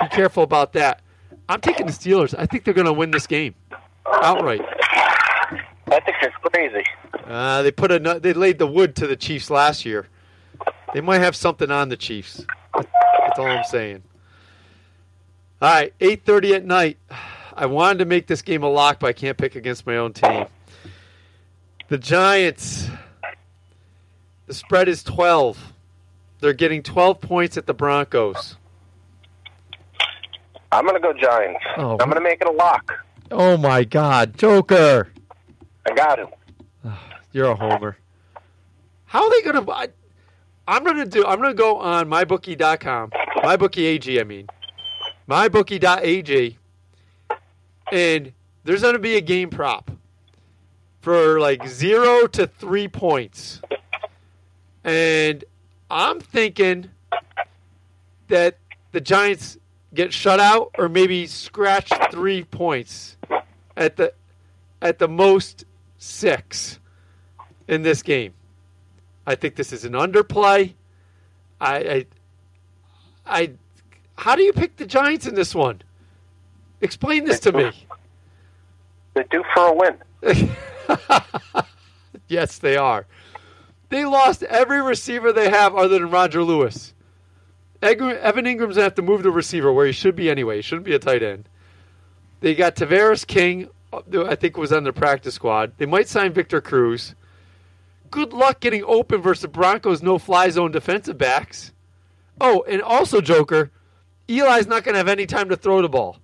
[0.00, 1.00] be careful about that.
[1.48, 2.34] I'm taking the Steelers.
[2.38, 3.54] I think they're going to win this game
[4.06, 4.60] outright.
[5.90, 6.84] I think you're crazy.
[7.24, 10.06] Uh, they put a they laid the wood to the Chiefs last year.
[10.94, 12.44] They might have something on the Chiefs.
[12.74, 14.02] That's all I'm saying.
[15.60, 16.98] All right, 8:30 at night.
[17.54, 20.12] I wanted to make this game a lock, but I can't pick against my own
[20.12, 20.46] team.
[21.88, 22.88] The Giants
[24.48, 25.74] the spread is 12.
[26.40, 28.56] They're getting 12 points at the Broncos.
[30.72, 31.60] I'm going to go Giants.
[31.76, 31.92] Oh.
[31.92, 32.92] I'm going to make it a lock.
[33.30, 35.08] Oh my God, Joker!
[35.86, 36.28] I got him.
[37.32, 37.98] You're a homer.
[39.04, 39.90] How are they going to?
[40.66, 41.26] I'm going to do.
[41.26, 44.20] I'm going to go on mybookie.com, mybookie.ag.
[44.20, 44.46] I mean,
[45.28, 46.58] mybookie.ag,
[47.92, 48.32] and
[48.64, 49.90] there's going to be a game prop
[51.08, 53.62] for like zero to three points.
[54.84, 55.42] And
[55.90, 56.90] I'm thinking
[58.26, 58.58] that
[58.92, 59.56] the Giants
[59.94, 63.16] get shut out or maybe scratch three points
[63.74, 64.12] at the
[64.82, 65.64] at the most
[65.96, 66.78] six
[67.68, 68.34] in this game.
[69.26, 70.74] I think this is an underplay.
[71.58, 72.06] I, I,
[73.26, 73.50] I
[74.18, 75.80] how do you pick the Giants in this one?
[76.82, 77.70] Explain this to me.
[79.14, 79.96] They do for a win.
[82.28, 83.06] yes, they are.
[83.90, 86.94] They lost every receiver they have other than Roger Lewis.
[87.80, 90.56] Evan Engram's gonna have to move the receiver where he should be anyway.
[90.56, 91.48] He shouldn't be a tight end.
[92.40, 95.72] They got Tavarres King, uh, I think was on the practice squad.
[95.78, 97.14] They might sign Victor Cruz.
[98.10, 101.72] Good luck getting open versus the Broncos no fly zone defensive backs.
[102.40, 103.70] Oh, and also Joker,
[104.28, 106.18] Eli's not gonna have any time to throw the ball.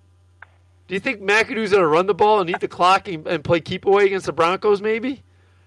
[0.94, 3.58] Do you think McAdoo's gonna run the ball and eat the clock and, and play
[3.58, 4.80] keep away against the Broncos?
[4.80, 5.24] Maybe.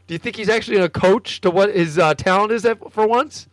[0.08, 3.06] Do you think he's actually a coach to what his uh, talent is at, for
[3.06, 3.50] once?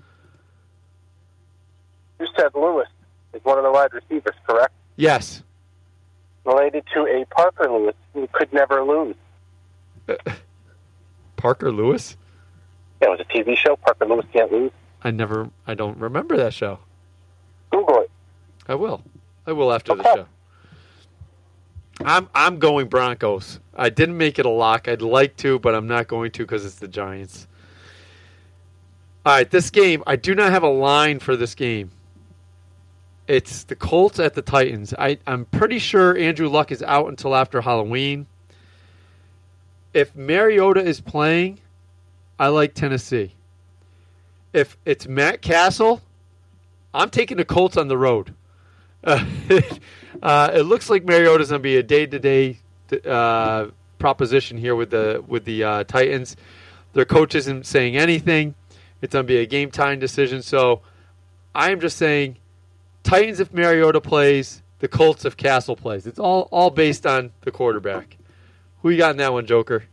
[2.21, 2.87] You said Lewis
[3.33, 4.73] is one of the wide receivers, correct?
[4.95, 5.43] Yes.
[6.45, 9.17] Related to a Parker Lewis who could never lose.
[11.37, 12.17] Parker Lewis?
[13.03, 13.75] Yeah, it was a TV show.
[13.75, 14.71] Parker Lewis can't lose.
[15.03, 15.51] I never.
[15.67, 16.79] I don't remember that show.
[17.73, 18.11] Google it.
[18.69, 19.03] I will.
[19.45, 20.03] I will after okay.
[20.03, 20.27] the show.
[22.01, 23.61] I'm I'm going Broncos.
[23.75, 24.89] I didn't make it a lock.
[24.89, 27.47] I'd like to, but I'm not going to because it's the Giants.
[29.27, 31.91] All right, this game, I do not have a line for this game.
[33.27, 34.93] It's the Colts at the Titans.
[34.99, 38.27] I, I'm pretty sure Andrew Luck is out until after Halloween.
[39.95, 41.59] If Mariota is playing,
[42.39, 43.33] I like Tennessee.
[44.53, 46.03] If it's Matt Cassel,
[46.93, 48.35] I'm taking the Colts on the road.
[49.07, 49.23] Uh,
[50.23, 52.59] uh, it looks like Mariota's going to be a day to day
[53.05, 53.67] uh,
[53.99, 56.37] proposition here with the with the uh, Titans.
[56.93, 58.55] Their coach isn't saying anything.
[59.03, 60.43] It's going to be a game time decision.
[60.43, 60.83] So
[61.55, 62.37] I am just saying
[63.03, 66.07] Titans if Mariota plays, the Colts if Cassel plays.
[66.07, 68.17] It's all all based on the quarterback.
[68.83, 69.85] Who you got in that one, Joker?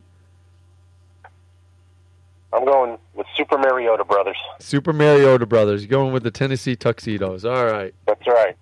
[2.53, 4.37] I'm going with Super Mariota Brothers.
[4.59, 5.83] Super Mariota Brothers.
[5.83, 7.45] You Going with the Tennessee Tuxedos.
[7.45, 7.93] All right.
[8.05, 8.57] That's right.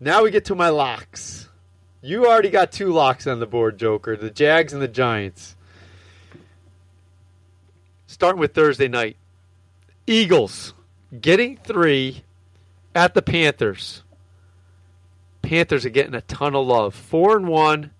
[0.00, 1.48] Now we get to my locks.
[2.00, 4.16] You already got two locks on the board, Joker.
[4.16, 5.54] The Jags and the Giants.
[8.06, 9.18] Starting with Thursday night.
[10.06, 10.72] Eagles
[11.20, 12.24] getting three
[12.94, 14.02] at the Panthers.
[15.42, 16.94] Panthers are getting a ton of love.
[16.94, 17.90] Four and one.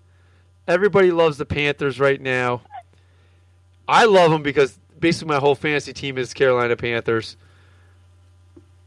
[0.67, 2.61] Everybody loves the Panthers right now.
[3.87, 7.37] I love them because basically my whole fantasy team is Carolina Panthers.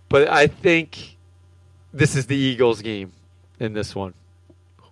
[0.08, 1.13] But I think
[1.94, 3.12] this is the Eagles game
[3.60, 4.12] in this one.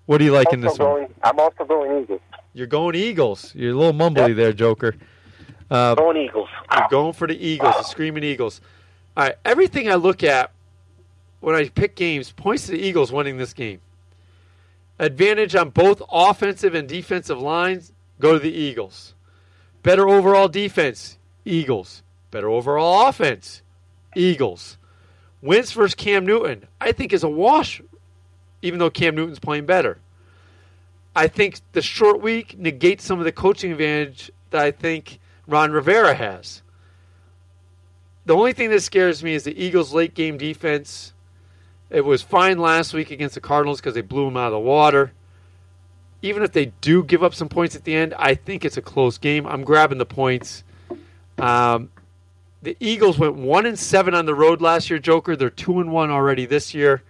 [0.06, 1.14] What do you like in this going, one?
[1.22, 2.20] I'm also going Eagles.
[2.54, 3.54] You're going Eagles.
[3.54, 4.36] You're a little mumbly Yep.
[4.36, 4.94] there, Joker.
[5.70, 6.48] Uh, Going Eagles.
[6.76, 8.60] you're going for the Eagles, the screaming Eagles.
[9.16, 10.50] All right, everything I look at
[11.40, 13.80] when I pick games points to the Eagles winning this game.
[14.98, 19.14] Advantage on both offensive and defensive lines, go to the Eagles.
[19.82, 22.02] Better overall defense, Eagles.
[22.30, 23.62] Better overall offense,
[24.14, 24.76] Eagles.
[25.42, 27.83] Wins versus Cam Newton, I think is a wash,
[28.62, 29.98] even though Cam Newton's playing better.
[31.14, 35.72] I think the short week negates some of the coaching advantage that I think Ron
[35.72, 36.62] Rivera has.
[38.24, 41.12] The only thing that scares me is the Eagles' late game defense.
[41.90, 44.61] It was fine last week against the Cardinals because they blew them out of the
[44.61, 45.12] water.
[46.22, 48.83] Even if they do give up some points at the end, I think it's a
[48.83, 49.44] close game.
[49.46, 50.62] I'm grabbing the points.
[51.37, 51.90] Um,
[52.62, 55.37] the Eagles went one and seven on the road last year, Joker.
[55.37, 57.03] They're two and one already this year,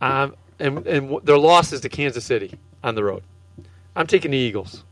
[0.00, 3.22] um, and and their loss is to Kansas City on the road.
[3.96, 4.84] I'm taking the Eagles.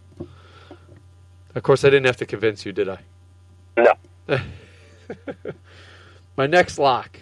[1.55, 2.99] Of course, I didn't have to convince you, did I?
[3.77, 3.94] No.
[6.37, 7.18] My next lock.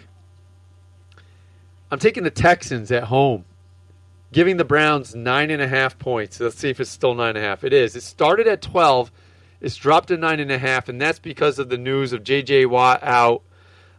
[1.91, 3.45] I'm taking the Texans at home,
[4.31, 6.39] giving the Browns nine and a half points.
[6.39, 7.63] Let's see if it's still nine and a half.
[7.63, 7.95] It is.
[7.95, 9.11] It started at 12.
[9.63, 12.65] It's dropped to nine and a half, and that's because of the news of J.J.
[12.65, 13.41] Watt out.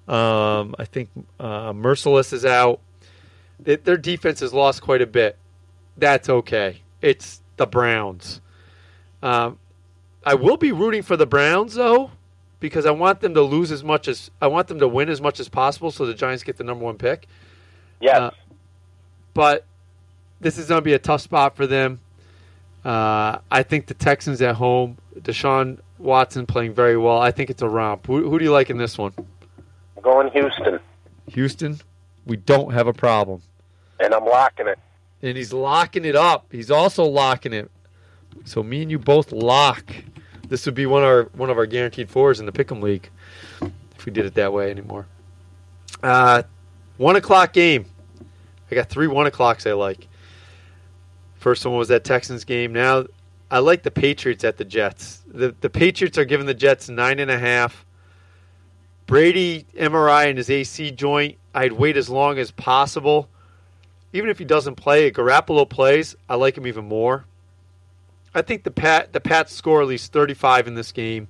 [0.06, 1.08] Um, I think
[1.40, 2.80] uh, Mercilus is out.
[3.58, 5.38] They, their defense has lost quite a bit.
[5.96, 6.82] That's okay.
[7.00, 8.42] It's the Browns.
[9.22, 9.58] Um,
[10.24, 12.10] I will be rooting for the Browns though,
[12.60, 15.22] because I want them to lose as much as I want them to win as
[15.22, 17.26] much as possible, so the Giants get the number one pick.
[18.00, 18.18] Yes.
[18.18, 18.30] Uh,
[19.32, 19.64] But
[20.40, 22.00] this is going to be a tough spot for them.
[22.84, 27.18] Uh, I think the Texans at home, Deshaun Watson playing very well.
[27.18, 28.06] I think it's a romp.
[28.06, 29.12] Who, who do you like in this one?
[29.96, 30.78] I'm going Houston,
[31.30, 31.80] Houston.
[32.26, 33.40] We don't have a problem,
[34.00, 34.78] and I'm locking it.
[35.22, 36.46] and he's locking it up.
[36.50, 37.70] He's also locking it.
[38.44, 39.94] So me and you both lock.
[40.48, 43.08] This would be one of our one of our guaranteed fours in the Pick'em League
[43.96, 45.06] if we did it that way anymore.
[46.02, 46.42] Uh,
[46.98, 47.86] one o'clock game.
[48.70, 50.06] I got three one o'clocks I like.
[51.44, 52.72] First one was that Texans game.
[52.72, 53.04] Now
[53.50, 55.20] I like the Patriots at the Jets.
[55.26, 57.84] The the Patriots are giving the Jets nine and a half.
[59.04, 61.36] Brady MRI in his AC joint.
[61.54, 63.28] I'd wait as long as possible.
[64.14, 67.26] Even if he doesn't play, if Garoppolo plays, I like him even more.
[68.34, 71.28] I think the Pat the Pats score at least 35 in this game.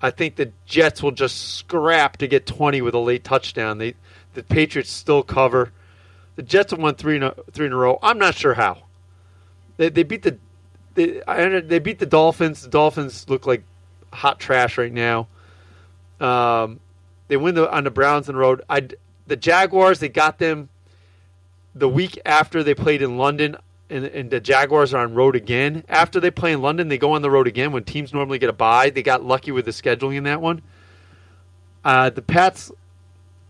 [0.00, 3.76] I think the Jets will just scrap to get 20 with a late touchdown.
[3.76, 3.94] They
[4.32, 5.70] the Patriots still cover.
[6.36, 7.98] The Jets have won three in a, three in a row.
[8.02, 8.83] I'm not sure how.
[9.76, 10.38] They, they beat the
[10.94, 12.62] they I, they beat the Dolphins.
[12.62, 13.62] The Dolphins look like
[14.12, 15.28] hot trash right now.
[16.20, 16.80] Um,
[17.28, 18.62] they win the, on the Browns on the road.
[18.68, 18.88] I
[19.26, 20.68] the Jaguars they got them
[21.74, 23.56] the week after they played in London,
[23.90, 25.84] and, and the Jaguars are on road again.
[25.88, 27.72] After they play in London, they go on the road again.
[27.72, 30.62] When teams normally get a bye, they got lucky with the scheduling in that one.
[31.84, 32.70] Uh, the Pats'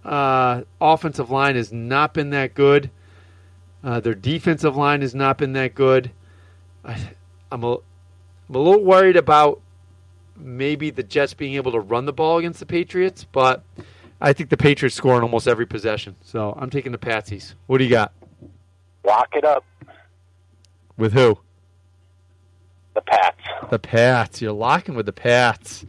[0.04, 2.90] uh, offensive line has not been that good.
[3.84, 6.10] Uh, their defensive line has not been that good.
[6.84, 6.98] I,
[7.52, 9.60] I'm a, I'm a little worried about
[10.36, 13.62] maybe the Jets being able to run the ball against the Patriots, but
[14.22, 16.16] I think the Patriots score on almost every possession.
[16.22, 17.54] So I'm taking the Patsies.
[17.66, 18.12] What do you got?
[19.04, 19.64] Lock it up.
[20.96, 21.38] With who?
[22.94, 23.40] The Pats.
[23.68, 24.40] The Pats.
[24.40, 25.84] You're locking with the Pats.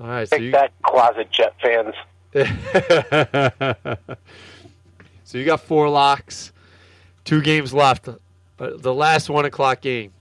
[0.00, 1.94] All right, so Take you, that, closet Jet fans.
[5.28, 6.52] so you got four locks,
[7.26, 8.08] two games left.
[8.56, 10.14] But the last one o'clock game.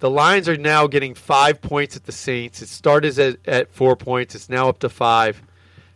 [0.00, 2.60] The Lions are now getting five points at the Saints.
[2.60, 4.34] It started at, at four points.
[4.34, 5.40] It's now up to five.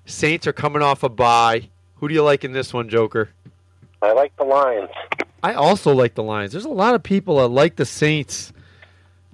[0.06, 1.70] Saints are coming off a bye.
[1.96, 3.30] Who do you like in this one, Joker?
[4.00, 4.90] I like the Lions.
[5.42, 6.52] I also like the Lions.
[6.52, 8.52] There's a lot of people that like the Saints.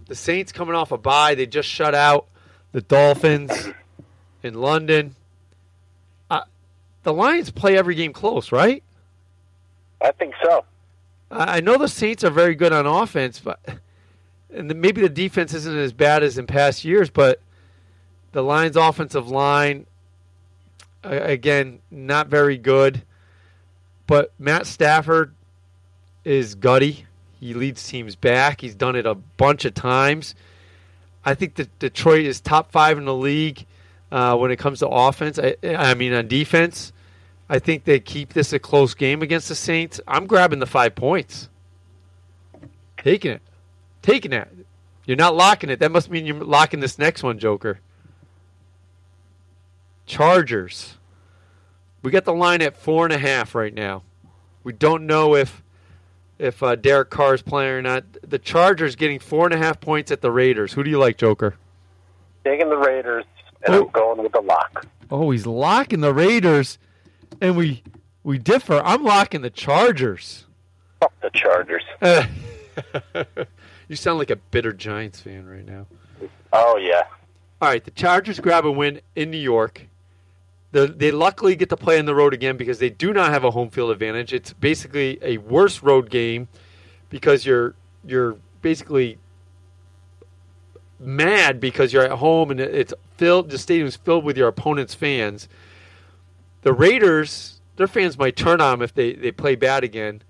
[0.07, 1.35] The Saints coming off a bye.
[1.35, 2.29] They just shut out
[2.73, 3.69] the Dolphins
[4.43, 5.15] in London.
[7.07, 8.83] The Lions play every game close, right?
[10.01, 10.65] I think so.
[11.31, 13.61] I know the Saints are very good on offense, but
[14.53, 17.41] and maybe the defense isn't as bad as in past years, but
[18.33, 19.87] the Lions' offensive line,
[21.05, 23.03] again, not very good.
[24.09, 25.33] But Matt Stafford
[26.25, 27.07] is gutty.
[27.39, 28.61] He leads teams back.
[28.61, 30.35] He's done it a bunch of times.
[31.25, 33.65] I think that Detroit is top five in the league
[34.11, 35.39] uh, when it comes to offense.
[35.39, 36.93] I, I mean, on defense.
[37.49, 40.01] I think they keep this a close game against the Saints.
[40.07, 41.49] I'm grabbing the five points.
[42.99, 43.43] Taking it.
[44.03, 44.49] Taking it.
[45.05, 45.79] You're not locking it.
[45.79, 47.79] That must mean you're locking this next one, Joker.
[50.07, 50.97] Chargers.
[52.03, 54.03] We got the line at four and a half right now.
[54.65, 55.63] We don't know if
[56.39, 58.05] if uh, Derek Carr is playing or not.
[58.23, 60.73] The Chargers getting four and a half points at the Raiders.
[60.73, 61.57] Who do you like, Joker?
[62.45, 63.25] Taking the Raiders,
[63.65, 63.85] and oh.
[63.85, 64.87] I'm going with the lock.
[65.11, 66.79] Oh, he's locking the Raiders,
[67.41, 67.83] and we
[68.23, 68.81] we differ.
[68.85, 70.47] I'm locking the Chargers.
[71.01, 71.83] Fuck the Chargers.
[72.03, 73.25] Uh,
[73.89, 75.87] you sound like a bitter Giants fan right now.
[76.53, 77.05] Oh yeah.
[77.63, 79.87] All right, the Chargers grab a win in New York.
[80.73, 83.45] The, they luckily get to play on the road again because they do not have
[83.45, 84.35] a home field advantage.
[84.35, 86.49] It's basically a worse road game
[87.09, 87.75] because you're
[88.05, 89.19] you're basically
[90.99, 93.51] mad because you're at home and it's filled.
[93.51, 95.49] The stadium's filled with your opponent's fans.
[96.63, 100.23] The Raiders, their fans might turn on them if they, they play bad again.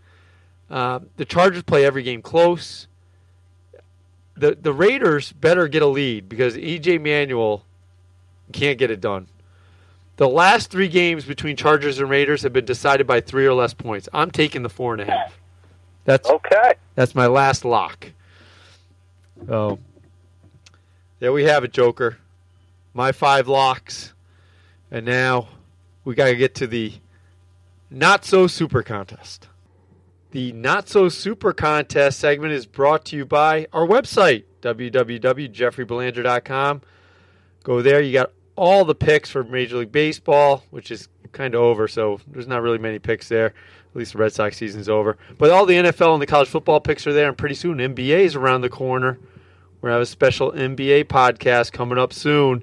[0.70, 2.89] Uh, the Chargers play every game close.
[4.37, 7.64] The the Raiders better get a lead because EJ Manuel
[8.53, 9.29] can't get it done.
[10.16, 13.74] The last three games between Chargers and Raiders have been decided by three or less
[13.74, 14.09] points.
[14.12, 15.39] I'm taking the four and a half.
[16.05, 16.74] That's okay.
[16.95, 18.11] That's my last lock.
[19.49, 19.79] Oh,
[21.18, 22.18] there we have it, Joker.
[22.95, 24.14] My five locks,
[24.91, 25.49] and now
[26.07, 26.92] we got to get to the
[27.90, 29.48] not so super contest.
[30.30, 36.82] The Not So Super Contest segment is brought to you by our website, www.jeffreybelanger.com.
[37.62, 38.02] Go there.
[38.02, 42.20] You got all the picks for Major League Baseball, which is kind of over, so
[42.26, 43.46] there's not really many picks there.
[43.46, 43.54] At
[43.94, 45.18] least the Red Sox season's over.
[45.38, 48.20] But all the NFL and the college football picks are there, and pretty soon NBA
[48.20, 49.18] is around the corner.
[49.80, 52.62] We're going to have a special NBA podcast coming up soon.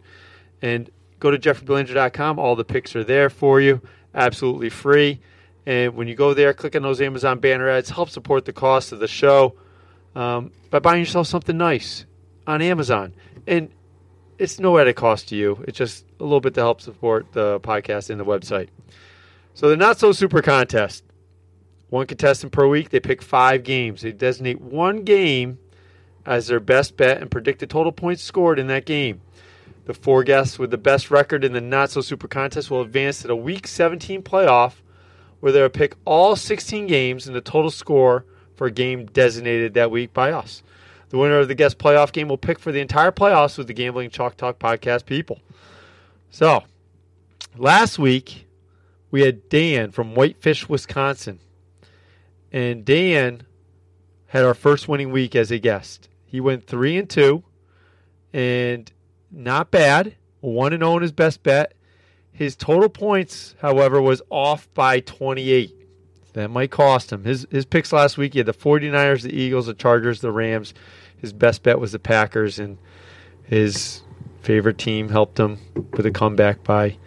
[0.62, 0.90] And
[1.24, 2.38] go to jeffreybelanger.com.
[2.38, 3.82] All the picks are there for you,
[4.14, 5.22] absolutely free.
[5.66, 8.92] And when you go there, click on those Amazon banner ads, help support the cost
[8.92, 9.56] of the show
[10.16, 12.06] um, by buying yourself something nice
[12.46, 13.14] on Amazon.
[13.48, 13.70] And
[14.38, 15.64] it's no edit cost to you.
[15.66, 18.68] It's just a little bit to help support the podcast and the website.
[19.54, 21.06] So the not so super contest.
[21.90, 22.90] One contestant per week.
[22.90, 24.02] They pick five games.
[24.02, 25.60] They designate one game
[26.26, 29.22] as their best bet and predict the total points scored in that game.
[29.86, 33.22] The four guests with the best record in the not so super contest will advance
[33.22, 34.76] to the week 17 playoff
[35.42, 38.26] where they'll pick all 16 games and the total score
[38.56, 40.64] for a game designated that week by us.
[41.10, 43.74] The winner of the guest playoff game will pick for the entire playoffs with the
[43.74, 45.42] Gambling Chalk Talk podcast people.
[46.32, 46.64] So,
[47.58, 48.48] last week
[49.12, 51.40] we had Dan from Whitefish, Wisconsin.
[52.52, 53.44] And Dan
[54.28, 56.08] had our first winning week as a guest.
[56.26, 57.44] He went 3 and 2
[58.34, 58.92] and
[59.34, 60.16] not bad.
[60.42, 61.74] 1 and 0 in his best bet.
[62.32, 65.76] His total points, however, was off by 28.
[66.34, 67.24] That might cost him.
[67.24, 70.74] His his picks last week, he had the 49ers, the Eagles, the Chargers, the Rams,
[71.18, 72.80] his best bet was the Packers, and
[73.44, 74.02] his
[74.42, 75.60] favorite team helped him
[75.94, 76.98] with a comeback by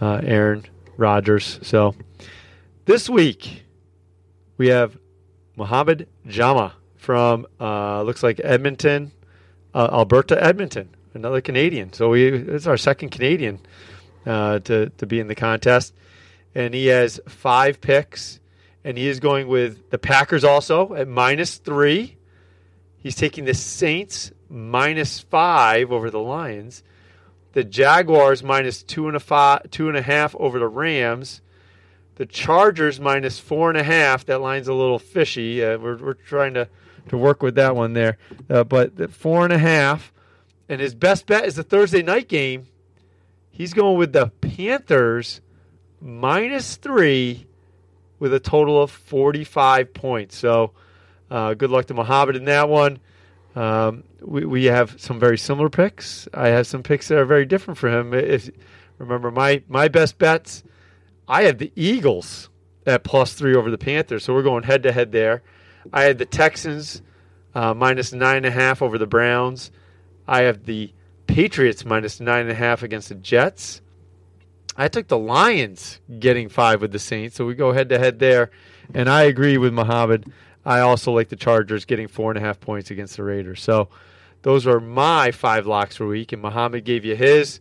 [0.00, 0.64] uh, Aaron
[0.96, 1.58] Rodgers.
[1.62, 1.94] So
[2.84, 3.64] this week
[4.56, 4.96] we have
[5.56, 9.10] Muhammad Jama from uh, looks like Edmonton,
[9.74, 11.92] uh, Alberta, Edmonton, another Canadian.
[11.92, 13.60] So we it's our second Canadian
[14.26, 15.94] uh, to to be in the contest,
[16.54, 18.40] and he has five picks,
[18.84, 22.16] and he is going with the Packers also at minus three.
[22.98, 26.82] He's taking the Saints minus five over the Lions.
[27.52, 31.40] The Jaguars minus two and a five, two and a half over the Rams.
[32.16, 34.26] The Chargers minus four and a half.
[34.26, 35.64] That line's a little fishy.
[35.64, 36.68] Uh, we're we're trying to
[37.08, 40.12] to work with that one there, uh, but the four and a half.
[40.70, 42.68] And his best bet is the Thursday night game.
[43.50, 45.40] He's going with the Panthers
[46.00, 47.48] minus three
[48.20, 50.36] with a total of 45 points.
[50.36, 50.70] So
[51.28, 53.00] uh, good luck to Muhammad in that one.
[53.56, 56.28] Um, we, we have some very similar picks.
[56.32, 58.14] I have some picks that are very different for him.
[58.14, 58.48] If
[58.98, 60.62] remember my my best bets,
[61.26, 62.48] I had the Eagles
[62.86, 65.42] at plus three over the Panthers, so we're going head to head there.
[65.92, 67.02] I had the Texans
[67.56, 69.72] uh, minus nine and a half over the Browns.
[70.30, 70.92] I have the
[71.26, 73.82] Patriots minus nine and a half against the Jets.
[74.76, 78.20] I took the Lions getting five with the Saints, so we go head to head
[78.20, 78.52] there.
[78.94, 80.32] And I agree with Muhammad.
[80.64, 83.60] I also like the Chargers getting four and a half points against the Raiders.
[83.60, 83.88] So
[84.42, 86.32] those are my five locks for week.
[86.32, 87.58] And Muhammad gave you his.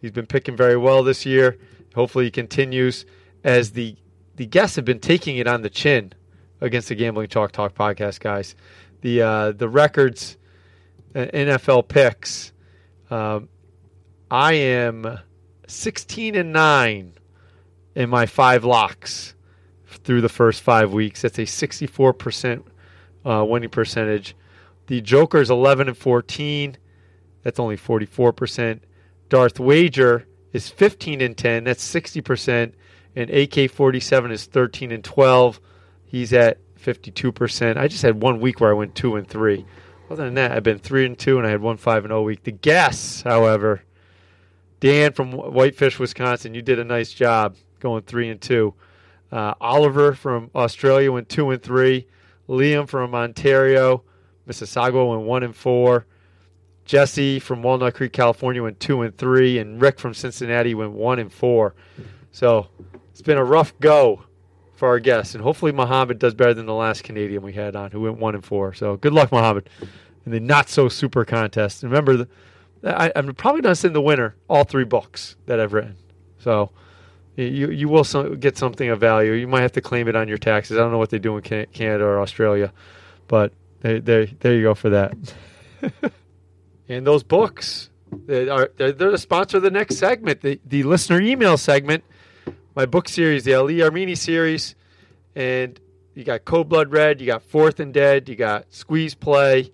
[0.00, 1.58] He's been picking very well this year.
[1.96, 3.04] Hopefully he continues
[3.42, 3.96] as the
[4.36, 6.12] the guests have been taking it on the chin
[6.60, 8.54] against the Gambling Chalk Talk podcast guys.
[9.00, 10.38] The uh, the records,
[11.14, 12.52] NFL picks.
[13.10, 13.48] Um,
[14.30, 15.18] I am
[15.66, 17.14] sixteen and nine
[17.94, 19.34] in my five locks
[19.86, 21.22] through the first five weeks.
[21.22, 22.66] That's a sixty-four percent
[23.24, 24.34] uh, winning percentage.
[24.86, 26.76] The Joker's eleven and fourteen.
[27.42, 28.84] That's only forty-four percent.
[29.28, 31.64] Darth Wager is fifteen and ten.
[31.64, 32.74] That's sixty percent.
[33.14, 35.60] And AK forty seven is thirteen and twelve.
[36.04, 37.78] He's at fifty two percent.
[37.78, 39.66] I just had one week where I went two and three.
[40.12, 42.20] Other than that, I've been three and two, and I had one five and zero
[42.20, 42.42] week.
[42.42, 43.82] The guess, however,
[44.78, 48.74] Dan from Whitefish, Wisconsin, you did a nice job going three and two.
[49.30, 52.06] Uh, Oliver from Australia went two and three.
[52.46, 54.02] Liam from Ontario,
[54.46, 56.04] Mississauga went one and four.
[56.84, 61.20] Jesse from Walnut Creek, California went two and three, and Rick from Cincinnati went one
[61.20, 61.74] and four.
[62.32, 62.68] So
[63.10, 64.24] it's been a rough go
[64.82, 67.92] for our guests, and hopefully Muhammad does better than the last Canadian we had on,
[67.92, 68.74] who went one and four.
[68.74, 69.70] So good luck, Muhammad,
[70.26, 71.84] in the not so super contest.
[71.84, 72.28] And remember, the,
[72.84, 75.94] I, am probably not send the winner all three books that I've written.
[76.38, 76.72] So
[77.36, 78.02] you you will
[78.34, 79.34] get something of value.
[79.34, 80.76] You might have to claim it on your taxes.
[80.76, 82.72] I don't know what they do in Canada or Australia,
[83.28, 83.52] but
[83.82, 85.14] there there there you go for that.
[86.88, 87.88] and those books
[88.26, 92.02] they are they're, they're the sponsor of the next segment, the the listener email segment,
[92.74, 94.74] my book series, the Ali Armeni series,
[95.34, 95.78] and
[96.14, 99.70] you got Code Blood Red, you got Fourth and Dead, you got Squeeze Play.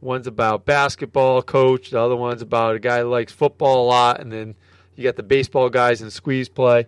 [0.00, 4.20] One's about basketball coach, the other one's about a guy who likes football a lot,
[4.20, 4.54] and then
[4.94, 6.86] you got the baseball guys in Squeeze Play.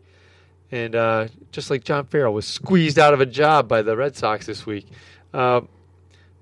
[0.71, 4.17] And uh, just like John Farrell was squeezed out of a job by the Red
[4.17, 4.87] Sox this week.
[5.33, 5.63] Uh,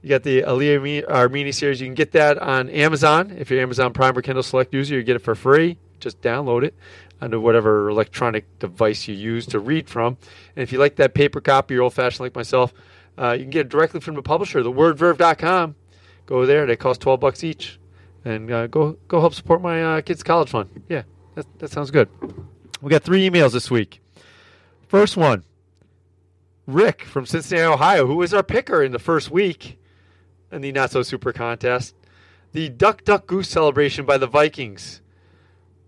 [0.03, 0.67] you got the Ali
[1.03, 1.81] Armeni series.
[1.81, 3.37] You can get that on Amazon.
[3.39, 5.79] If you're Amazon Prime or Kindle Select user, you get it for free.
[6.01, 6.75] Just download it
[7.21, 10.19] onto whatever electronic device you use to read from.
[10.55, 12.75] And if you like that paper copy, you're old fashioned like myself,
[13.19, 15.75] uh, you can get it directly from the publisher, thewordverve.com.
[16.27, 16.67] Go there.
[16.67, 17.79] They cost 12 bucks each.
[18.25, 20.69] And uh, go go help support my uh, kids' college fund.
[20.89, 21.05] Yeah,
[21.37, 22.09] that, that sounds good.
[22.83, 24.01] We got three emails this week.
[24.89, 25.45] First one
[26.67, 29.79] Rick from Cincinnati, Ohio, who was our picker in the first week
[30.51, 31.95] in the Not So Super contest.
[32.53, 35.01] The Duck Duck Goose celebration by the Vikings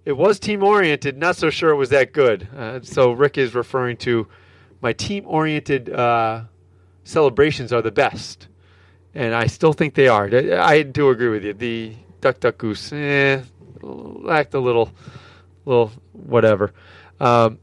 [0.08, 1.18] it was team oriented.
[1.18, 2.48] Not so sure it was that good.
[2.56, 4.26] Uh, so Rick is referring to
[4.80, 6.44] my team oriented uh,
[7.04, 8.48] celebrations are the best,
[9.14, 10.24] and I still think they are.
[10.34, 11.52] I do agree with you.
[11.52, 13.42] The duck duck goose eh,
[13.82, 14.90] lacked a little,
[15.66, 16.72] little whatever.
[17.20, 17.58] Um,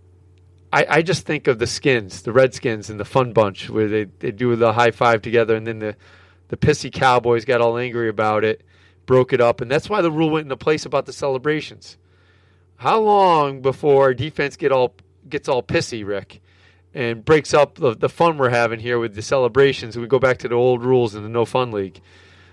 [0.72, 4.04] I, I just think of the skins, the Redskins and the Fun Bunch, where they,
[4.04, 5.96] they do the high five together, and then the
[6.50, 8.62] the pissy Cowboys got all angry about it,
[9.08, 11.98] broke it up, and that's why the rule went into place about the celebrations
[12.78, 14.96] how long before defense get all
[15.30, 16.42] gets all pissy, Rick,
[16.94, 19.98] and breaks up the, the fun we're having here with the celebrations?
[19.98, 22.02] We go back to the old rules in the no fun league.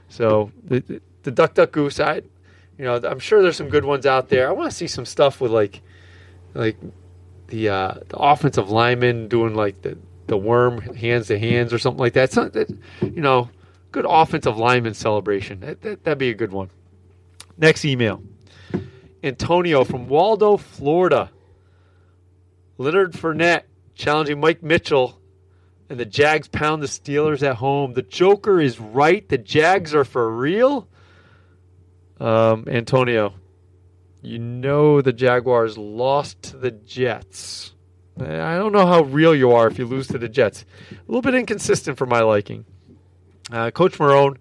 [0.08, 2.16] So the, the, duck duck goose, I,
[2.78, 4.48] you know, I'm sure there's some good ones out there.
[4.48, 5.80] I want to see some stuff with like,
[6.54, 6.76] like
[7.48, 12.00] the uh, the offensive lineman doing like the the worm hands to hands or something
[12.00, 12.32] like that.
[12.32, 12.70] Some, that
[13.00, 13.48] you know,
[13.90, 15.60] good offensive lineman celebration.
[15.60, 16.70] That, that that'd be a good one.
[17.56, 18.22] Next email.
[19.22, 21.30] Antonio from Waldo, Florida.
[22.78, 23.64] Leonard Fournette
[23.94, 25.20] challenging Mike Mitchell,
[25.88, 27.92] and the Jags pound the Steelers at home.
[27.92, 29.28] The Joker is right.
[29.28, 30.88] The Jags are for real.
[32.18, 33.34] Um, Antonio,
[34.22, 37.74] you know the Jaguars lost to the Jets.
[38.18, 40.64] I don't know how real you are if you lose to the Jets.
[40.90, 42.64] A little bit inconsistent for my liking.
[43.50, 44.36] Uh, Coach Marrone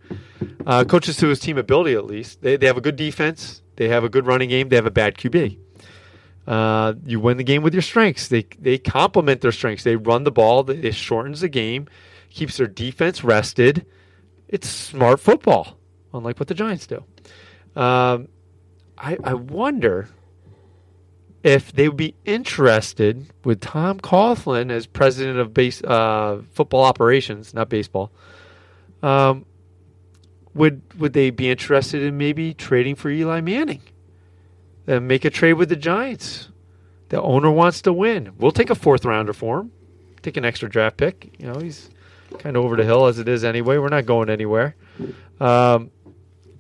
[0.66, 2.42] uh, coaches to his team ability at least.
[2.42, 3.62] They, they have a good defense.
[3.82, 4.70] They have a good running game.
[4.70, 5.58] They have a bad QB.
[6.46, 8.28] Uh, you win the game with your strengths.
[8.28, 9.84] They they complement their strengths.
[9.84, 10.70] They run the ball.
[10.70, 11.88] It shortens the game,
[12.30, 13.88] keeps their defense rested.
[14.48, 15.80] It's smart football,
[16.14, 17.04] unlike what the Giants do.
[17.76, 18.28] Um,
[19.00, 20.10] I, I wonder
[21.42, 27.56] if they would be interested with Tom Coughlin as president of base uh, football operations,
[27.56, 28.12] not baseball.
[29.02, 29.48] Um,
[30.54, 33.82] would would they be interested in maybe trading for Eli Manning?
[34.88, 36.50] And make a trade with the Giants.
[37.10, 38.34] The owner wants to win.
[38.38, 39.72] We'll take a fourth rounder for him.
[40.22, 41.34] Take an extra draft pick.
[41.40, 41.90] You know, he's
[42.40, 43.78] kind of over the hill as it is anyway.
[43.78, 44.76] We're not going anywhere.
[45.40, 45.92] Um,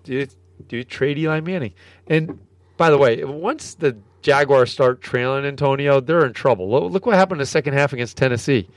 [0.04, 0.28] do you,
[0.68, 1.74] do you trade Eli Manning?
[2.08, 2.40] And
[2.78, 6.70] by the way, once the Jaguars start trailing Antonio, they're in trouble.
[6.90, 8.68] Look what happened in the second half against Tennessee.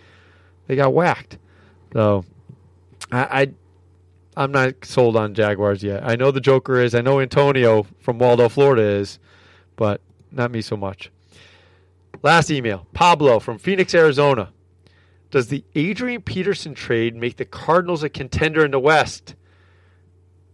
[0.66, 1.38] They got whacked.
[1.92, 2.24] So
[3.10, 3.50] I, I
[4.36, 6.02] I'm not sold on Jaguars yet.
[6.04, 6.94] I know the Joker is.
[6.94, 9.18] I know Antonio from Waldo, Florida is,
[9.76, 10.00] but
[10.32, 11.10] not me so much.
[12.22, 14.50] Last email Pablo from Phoenix, Arizona.
[15.30, 19.34] Does the Adrian Peterson trade make the Cardinals a contender in the West?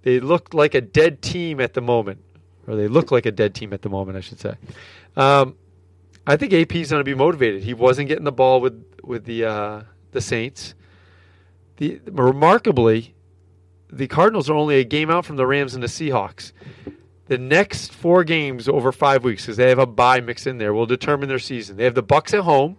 [0.02, 2.22] They look like a dead team at the moment,
[2.66, 4.54] or they look like a dead team at the moment, I should say.
[5.16, 5.56] Um,
[6.26, 7.62] I think AP is going to be motivated.
[7.62, 10.74] He wasn't getting the ball with with the uh, the Saints.
[11.76, 13.14] The remarkably,
[13.92, 16.52] the Cardinals are only a game out from the Rams and the Seahawks.
[17.26, 20.74] The next four games over five weeks, because they have a bye mixed in there,
[20.74, 21.76] will determine their season.
[21.76, 22.76] They have the Bucks at home,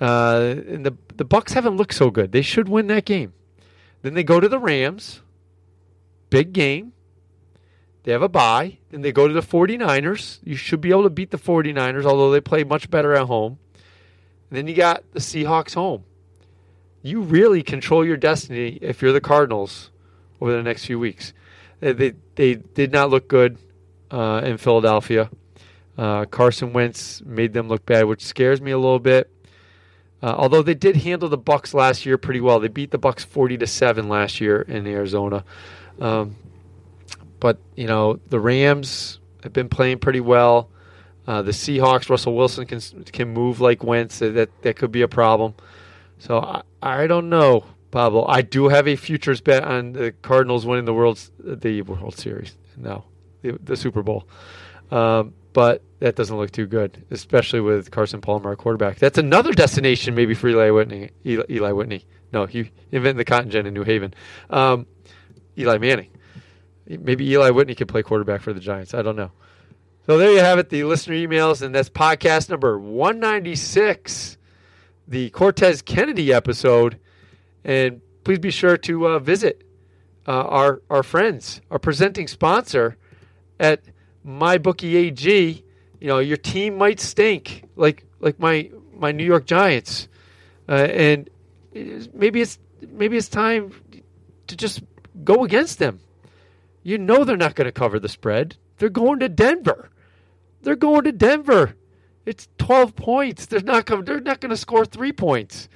[0.00, 2.32] uh, and the the Bucks haven't looked so good.
[2.32, 3.32] They should win that game.
[4.02, 5.22] Then they go to the Rams,
[6.30, 6.92] big game.
[8.04, 8.78] They have a bye.
[8.90, 10.38] Then they go to the 49ers.
[10.44, 13.58] You should be able to beat the 49ers, although they play much better at home.
[14.48, 16.04] And then you got the Seahawks home
[17.06, 19.90] you really control your destiny if you're the Cardinals
[20.40, 21.32] over the next few weeks.
[21.78, 23.58] They they, they did not look good
[24.10, 25.30] uh, in Philadelphia.
[25.96, 29.30] Uh, Carson Wentz made them look bad, which scares me a little bit.
[30.20, 33.24] Uh, although they did handle the Bucks last year pretty well, they beat the Bucks
[33.24, 35.44] forty to seven last year in Arizona.
[36.00, 36.34] Um,
[37.38, 40.70] but you know the Rams have been playing pretty well.
[41.26, 42.80] Uh, the Seahawks, Russell Wilson can
[43.12, 44.18] can move like Wentz.
[44.18, 45.54] That that could be a problem.
[46.18, 48.24] So I don't know, Pablo.
[48.26, 52.56] I do have a futures bet on the Cardinals winning the World the World Series.
[52.76, 53.04] No,
[53.42, 54.28] the, the Super Bowl.
[54.92, 58.98] Um, but that doesn't look too good, especially with Carson Palmer, our quarterback.
[58.98, 61.10] That's another destination maybe for Eli Whitney.
[61.26, 62.06] Eli, Whitney.
[62.32, 64.14] No, he invented the cotton gin in New Haven.
[64.48, 64.86] Um,
[65.58, 66.10] Eli Manning.
[66.86, 68.94] Maybe Eli Whitney could play quarterback for the Giants.
[68.94, 69.32] I don't know.
[70.04, 74.35] So there you have it, the listener emails, and that's podcast number 196
[75.06, 76.98] the Cortez Kennedy episode.
[77.64, 79.62] And please be sure to uh, visit
[80.26, 82.96] uh, our, our friends, our presenting sponsor
[83.58, 83.82] at
[84.26, 85.62] MyBookieAG.
[86.00, 90.08] You know, your team might stink like like my my New York Giants,
[90.68, 91.30] uh, and
[92.12, 92.58] maybe it's
[92.90, 93.72] maybe it's time
[94.46, 94.82] to just
[95.24, 96.00] go against them.
[96.82, 98.56] You know they're not going to cover the spread.
[98.78, 99.90] They're going to Denver.
[100.62, 101.74] They're going to Denver.
[102.26, 103.46] It's 12 points.
[103.46, 104.04] They're not coming.
[104.04, 105.68] They're not going to score three points.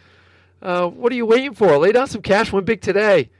[0.60, 1.78] Uh, what are you waiting for?
[1.78, 2.52] Lay down some cash.
[2.52, 3.30] Win big today.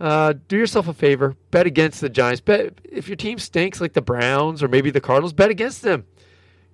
[0.00, 1.36] Uh, do yourself a favor.
[1.50, 2.40] Bet against the Giants.
[2.40, 5.32] Bet if your team stinks like the Browns or maybe the Cardinals.
[5.32, 6.06] Bet against them.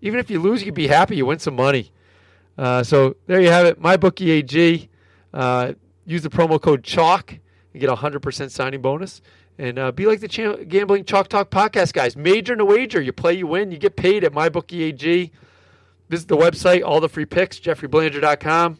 [0.01, 1.17] Even if you lose, you can be happy.
[1.17, 1.91] You win some money.
[2.57, 3.81] Uh, so there you have it.
[3.81, 4.89] My bookie AG.
[5.33, 5.73] Uh,
[6.07, 9.21] use the promo code Chalk and get a hundred percent signing bonus.
[9.59, 12.17] And uh, be like the Gambling Chalk Talk podcast guys.
[12.17, 13.01] Major in a wager.
[13.01, 13.71] You play, you win.
[13.71, 15.33] You get paid at my bookie AG.
[16.15, 18.79] Visit the website, all the free picks, jeffreybelanger.com.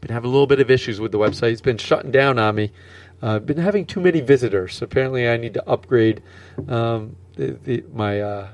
[0.00, 1.52] Been having a little bit of issues with the website.
[1.52, 2.72] It's been shutting down on me.
[3.22, 4.82] I've uh, been having too many visitors.
[4.82, 6.20] Apparently, I need to upgrade
[6.66, 8.48] um, the, the, my uh,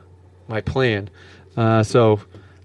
[0.48, 1.08] my plan.
[1.56, 2.20] Uh, so,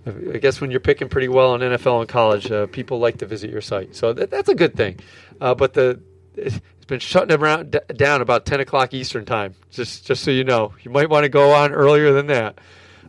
[0.06, 3.26] I guess when you're picking pretty well in NFL and college, uh, people like to
[3.26, 3.96] visit your site.
[3.96, 5.00] So that, that's a good thing.
[5.40, 6.02] Uh, but the
[6.36, 9.56] it's been shutting around d- down about 10 o'clock Eastern time.
[9.72, 12.60] Just just so you know, you might want to go on earlier than that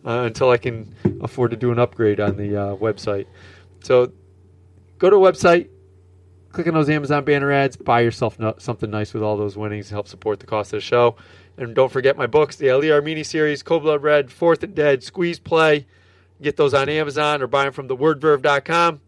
[0.04, 3.26] uh, until I can afford to do an upgrade on the uh, website.
[3.82, 4.12] So
[4.98, 5.68] go to a website,
[6.52, 10.08] click on those Amazon banner ads, buy yourself something nice with all those winnings help
[10.08, 11.16] support the cost of the show.
[11.56, 15.02] And don't forget my books, the Ali Armeni series, Code Blood Red, Fourth and Dead,
[15.02, 15.86] Squeeze Play.
[16.40, 19.00] Get those on Amazon or buy them from thewordverve.com.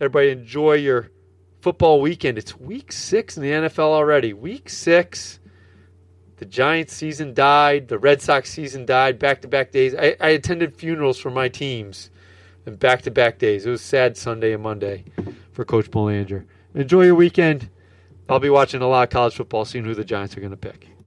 [0.00, 1.10] Everybody enjoy your
[1.60, 2.38] football weekend.
[2.38, 4.32] It's week six in the NFL already.
[4.32, 5.38] Week six.
[6.42, 7.86] The Giants season died.
[7.86, 9.16] The Red Sox season died.
[9.20, 9.94] Back to back days.
[9.94, 12.10] I, I, attended funerals for my teams
[12.66, 13.64] and back to back days.
[13.64, 15.04] It was sad Sunday and Monday
[15.52, 16.44] for Coach Belanger.
[16.74, 17.70] Enjoy your weekend.
[18.28, 20.56] I'll be watching a lot of college football, seeing who the Giants are going to
[20.56, 20.88] pick.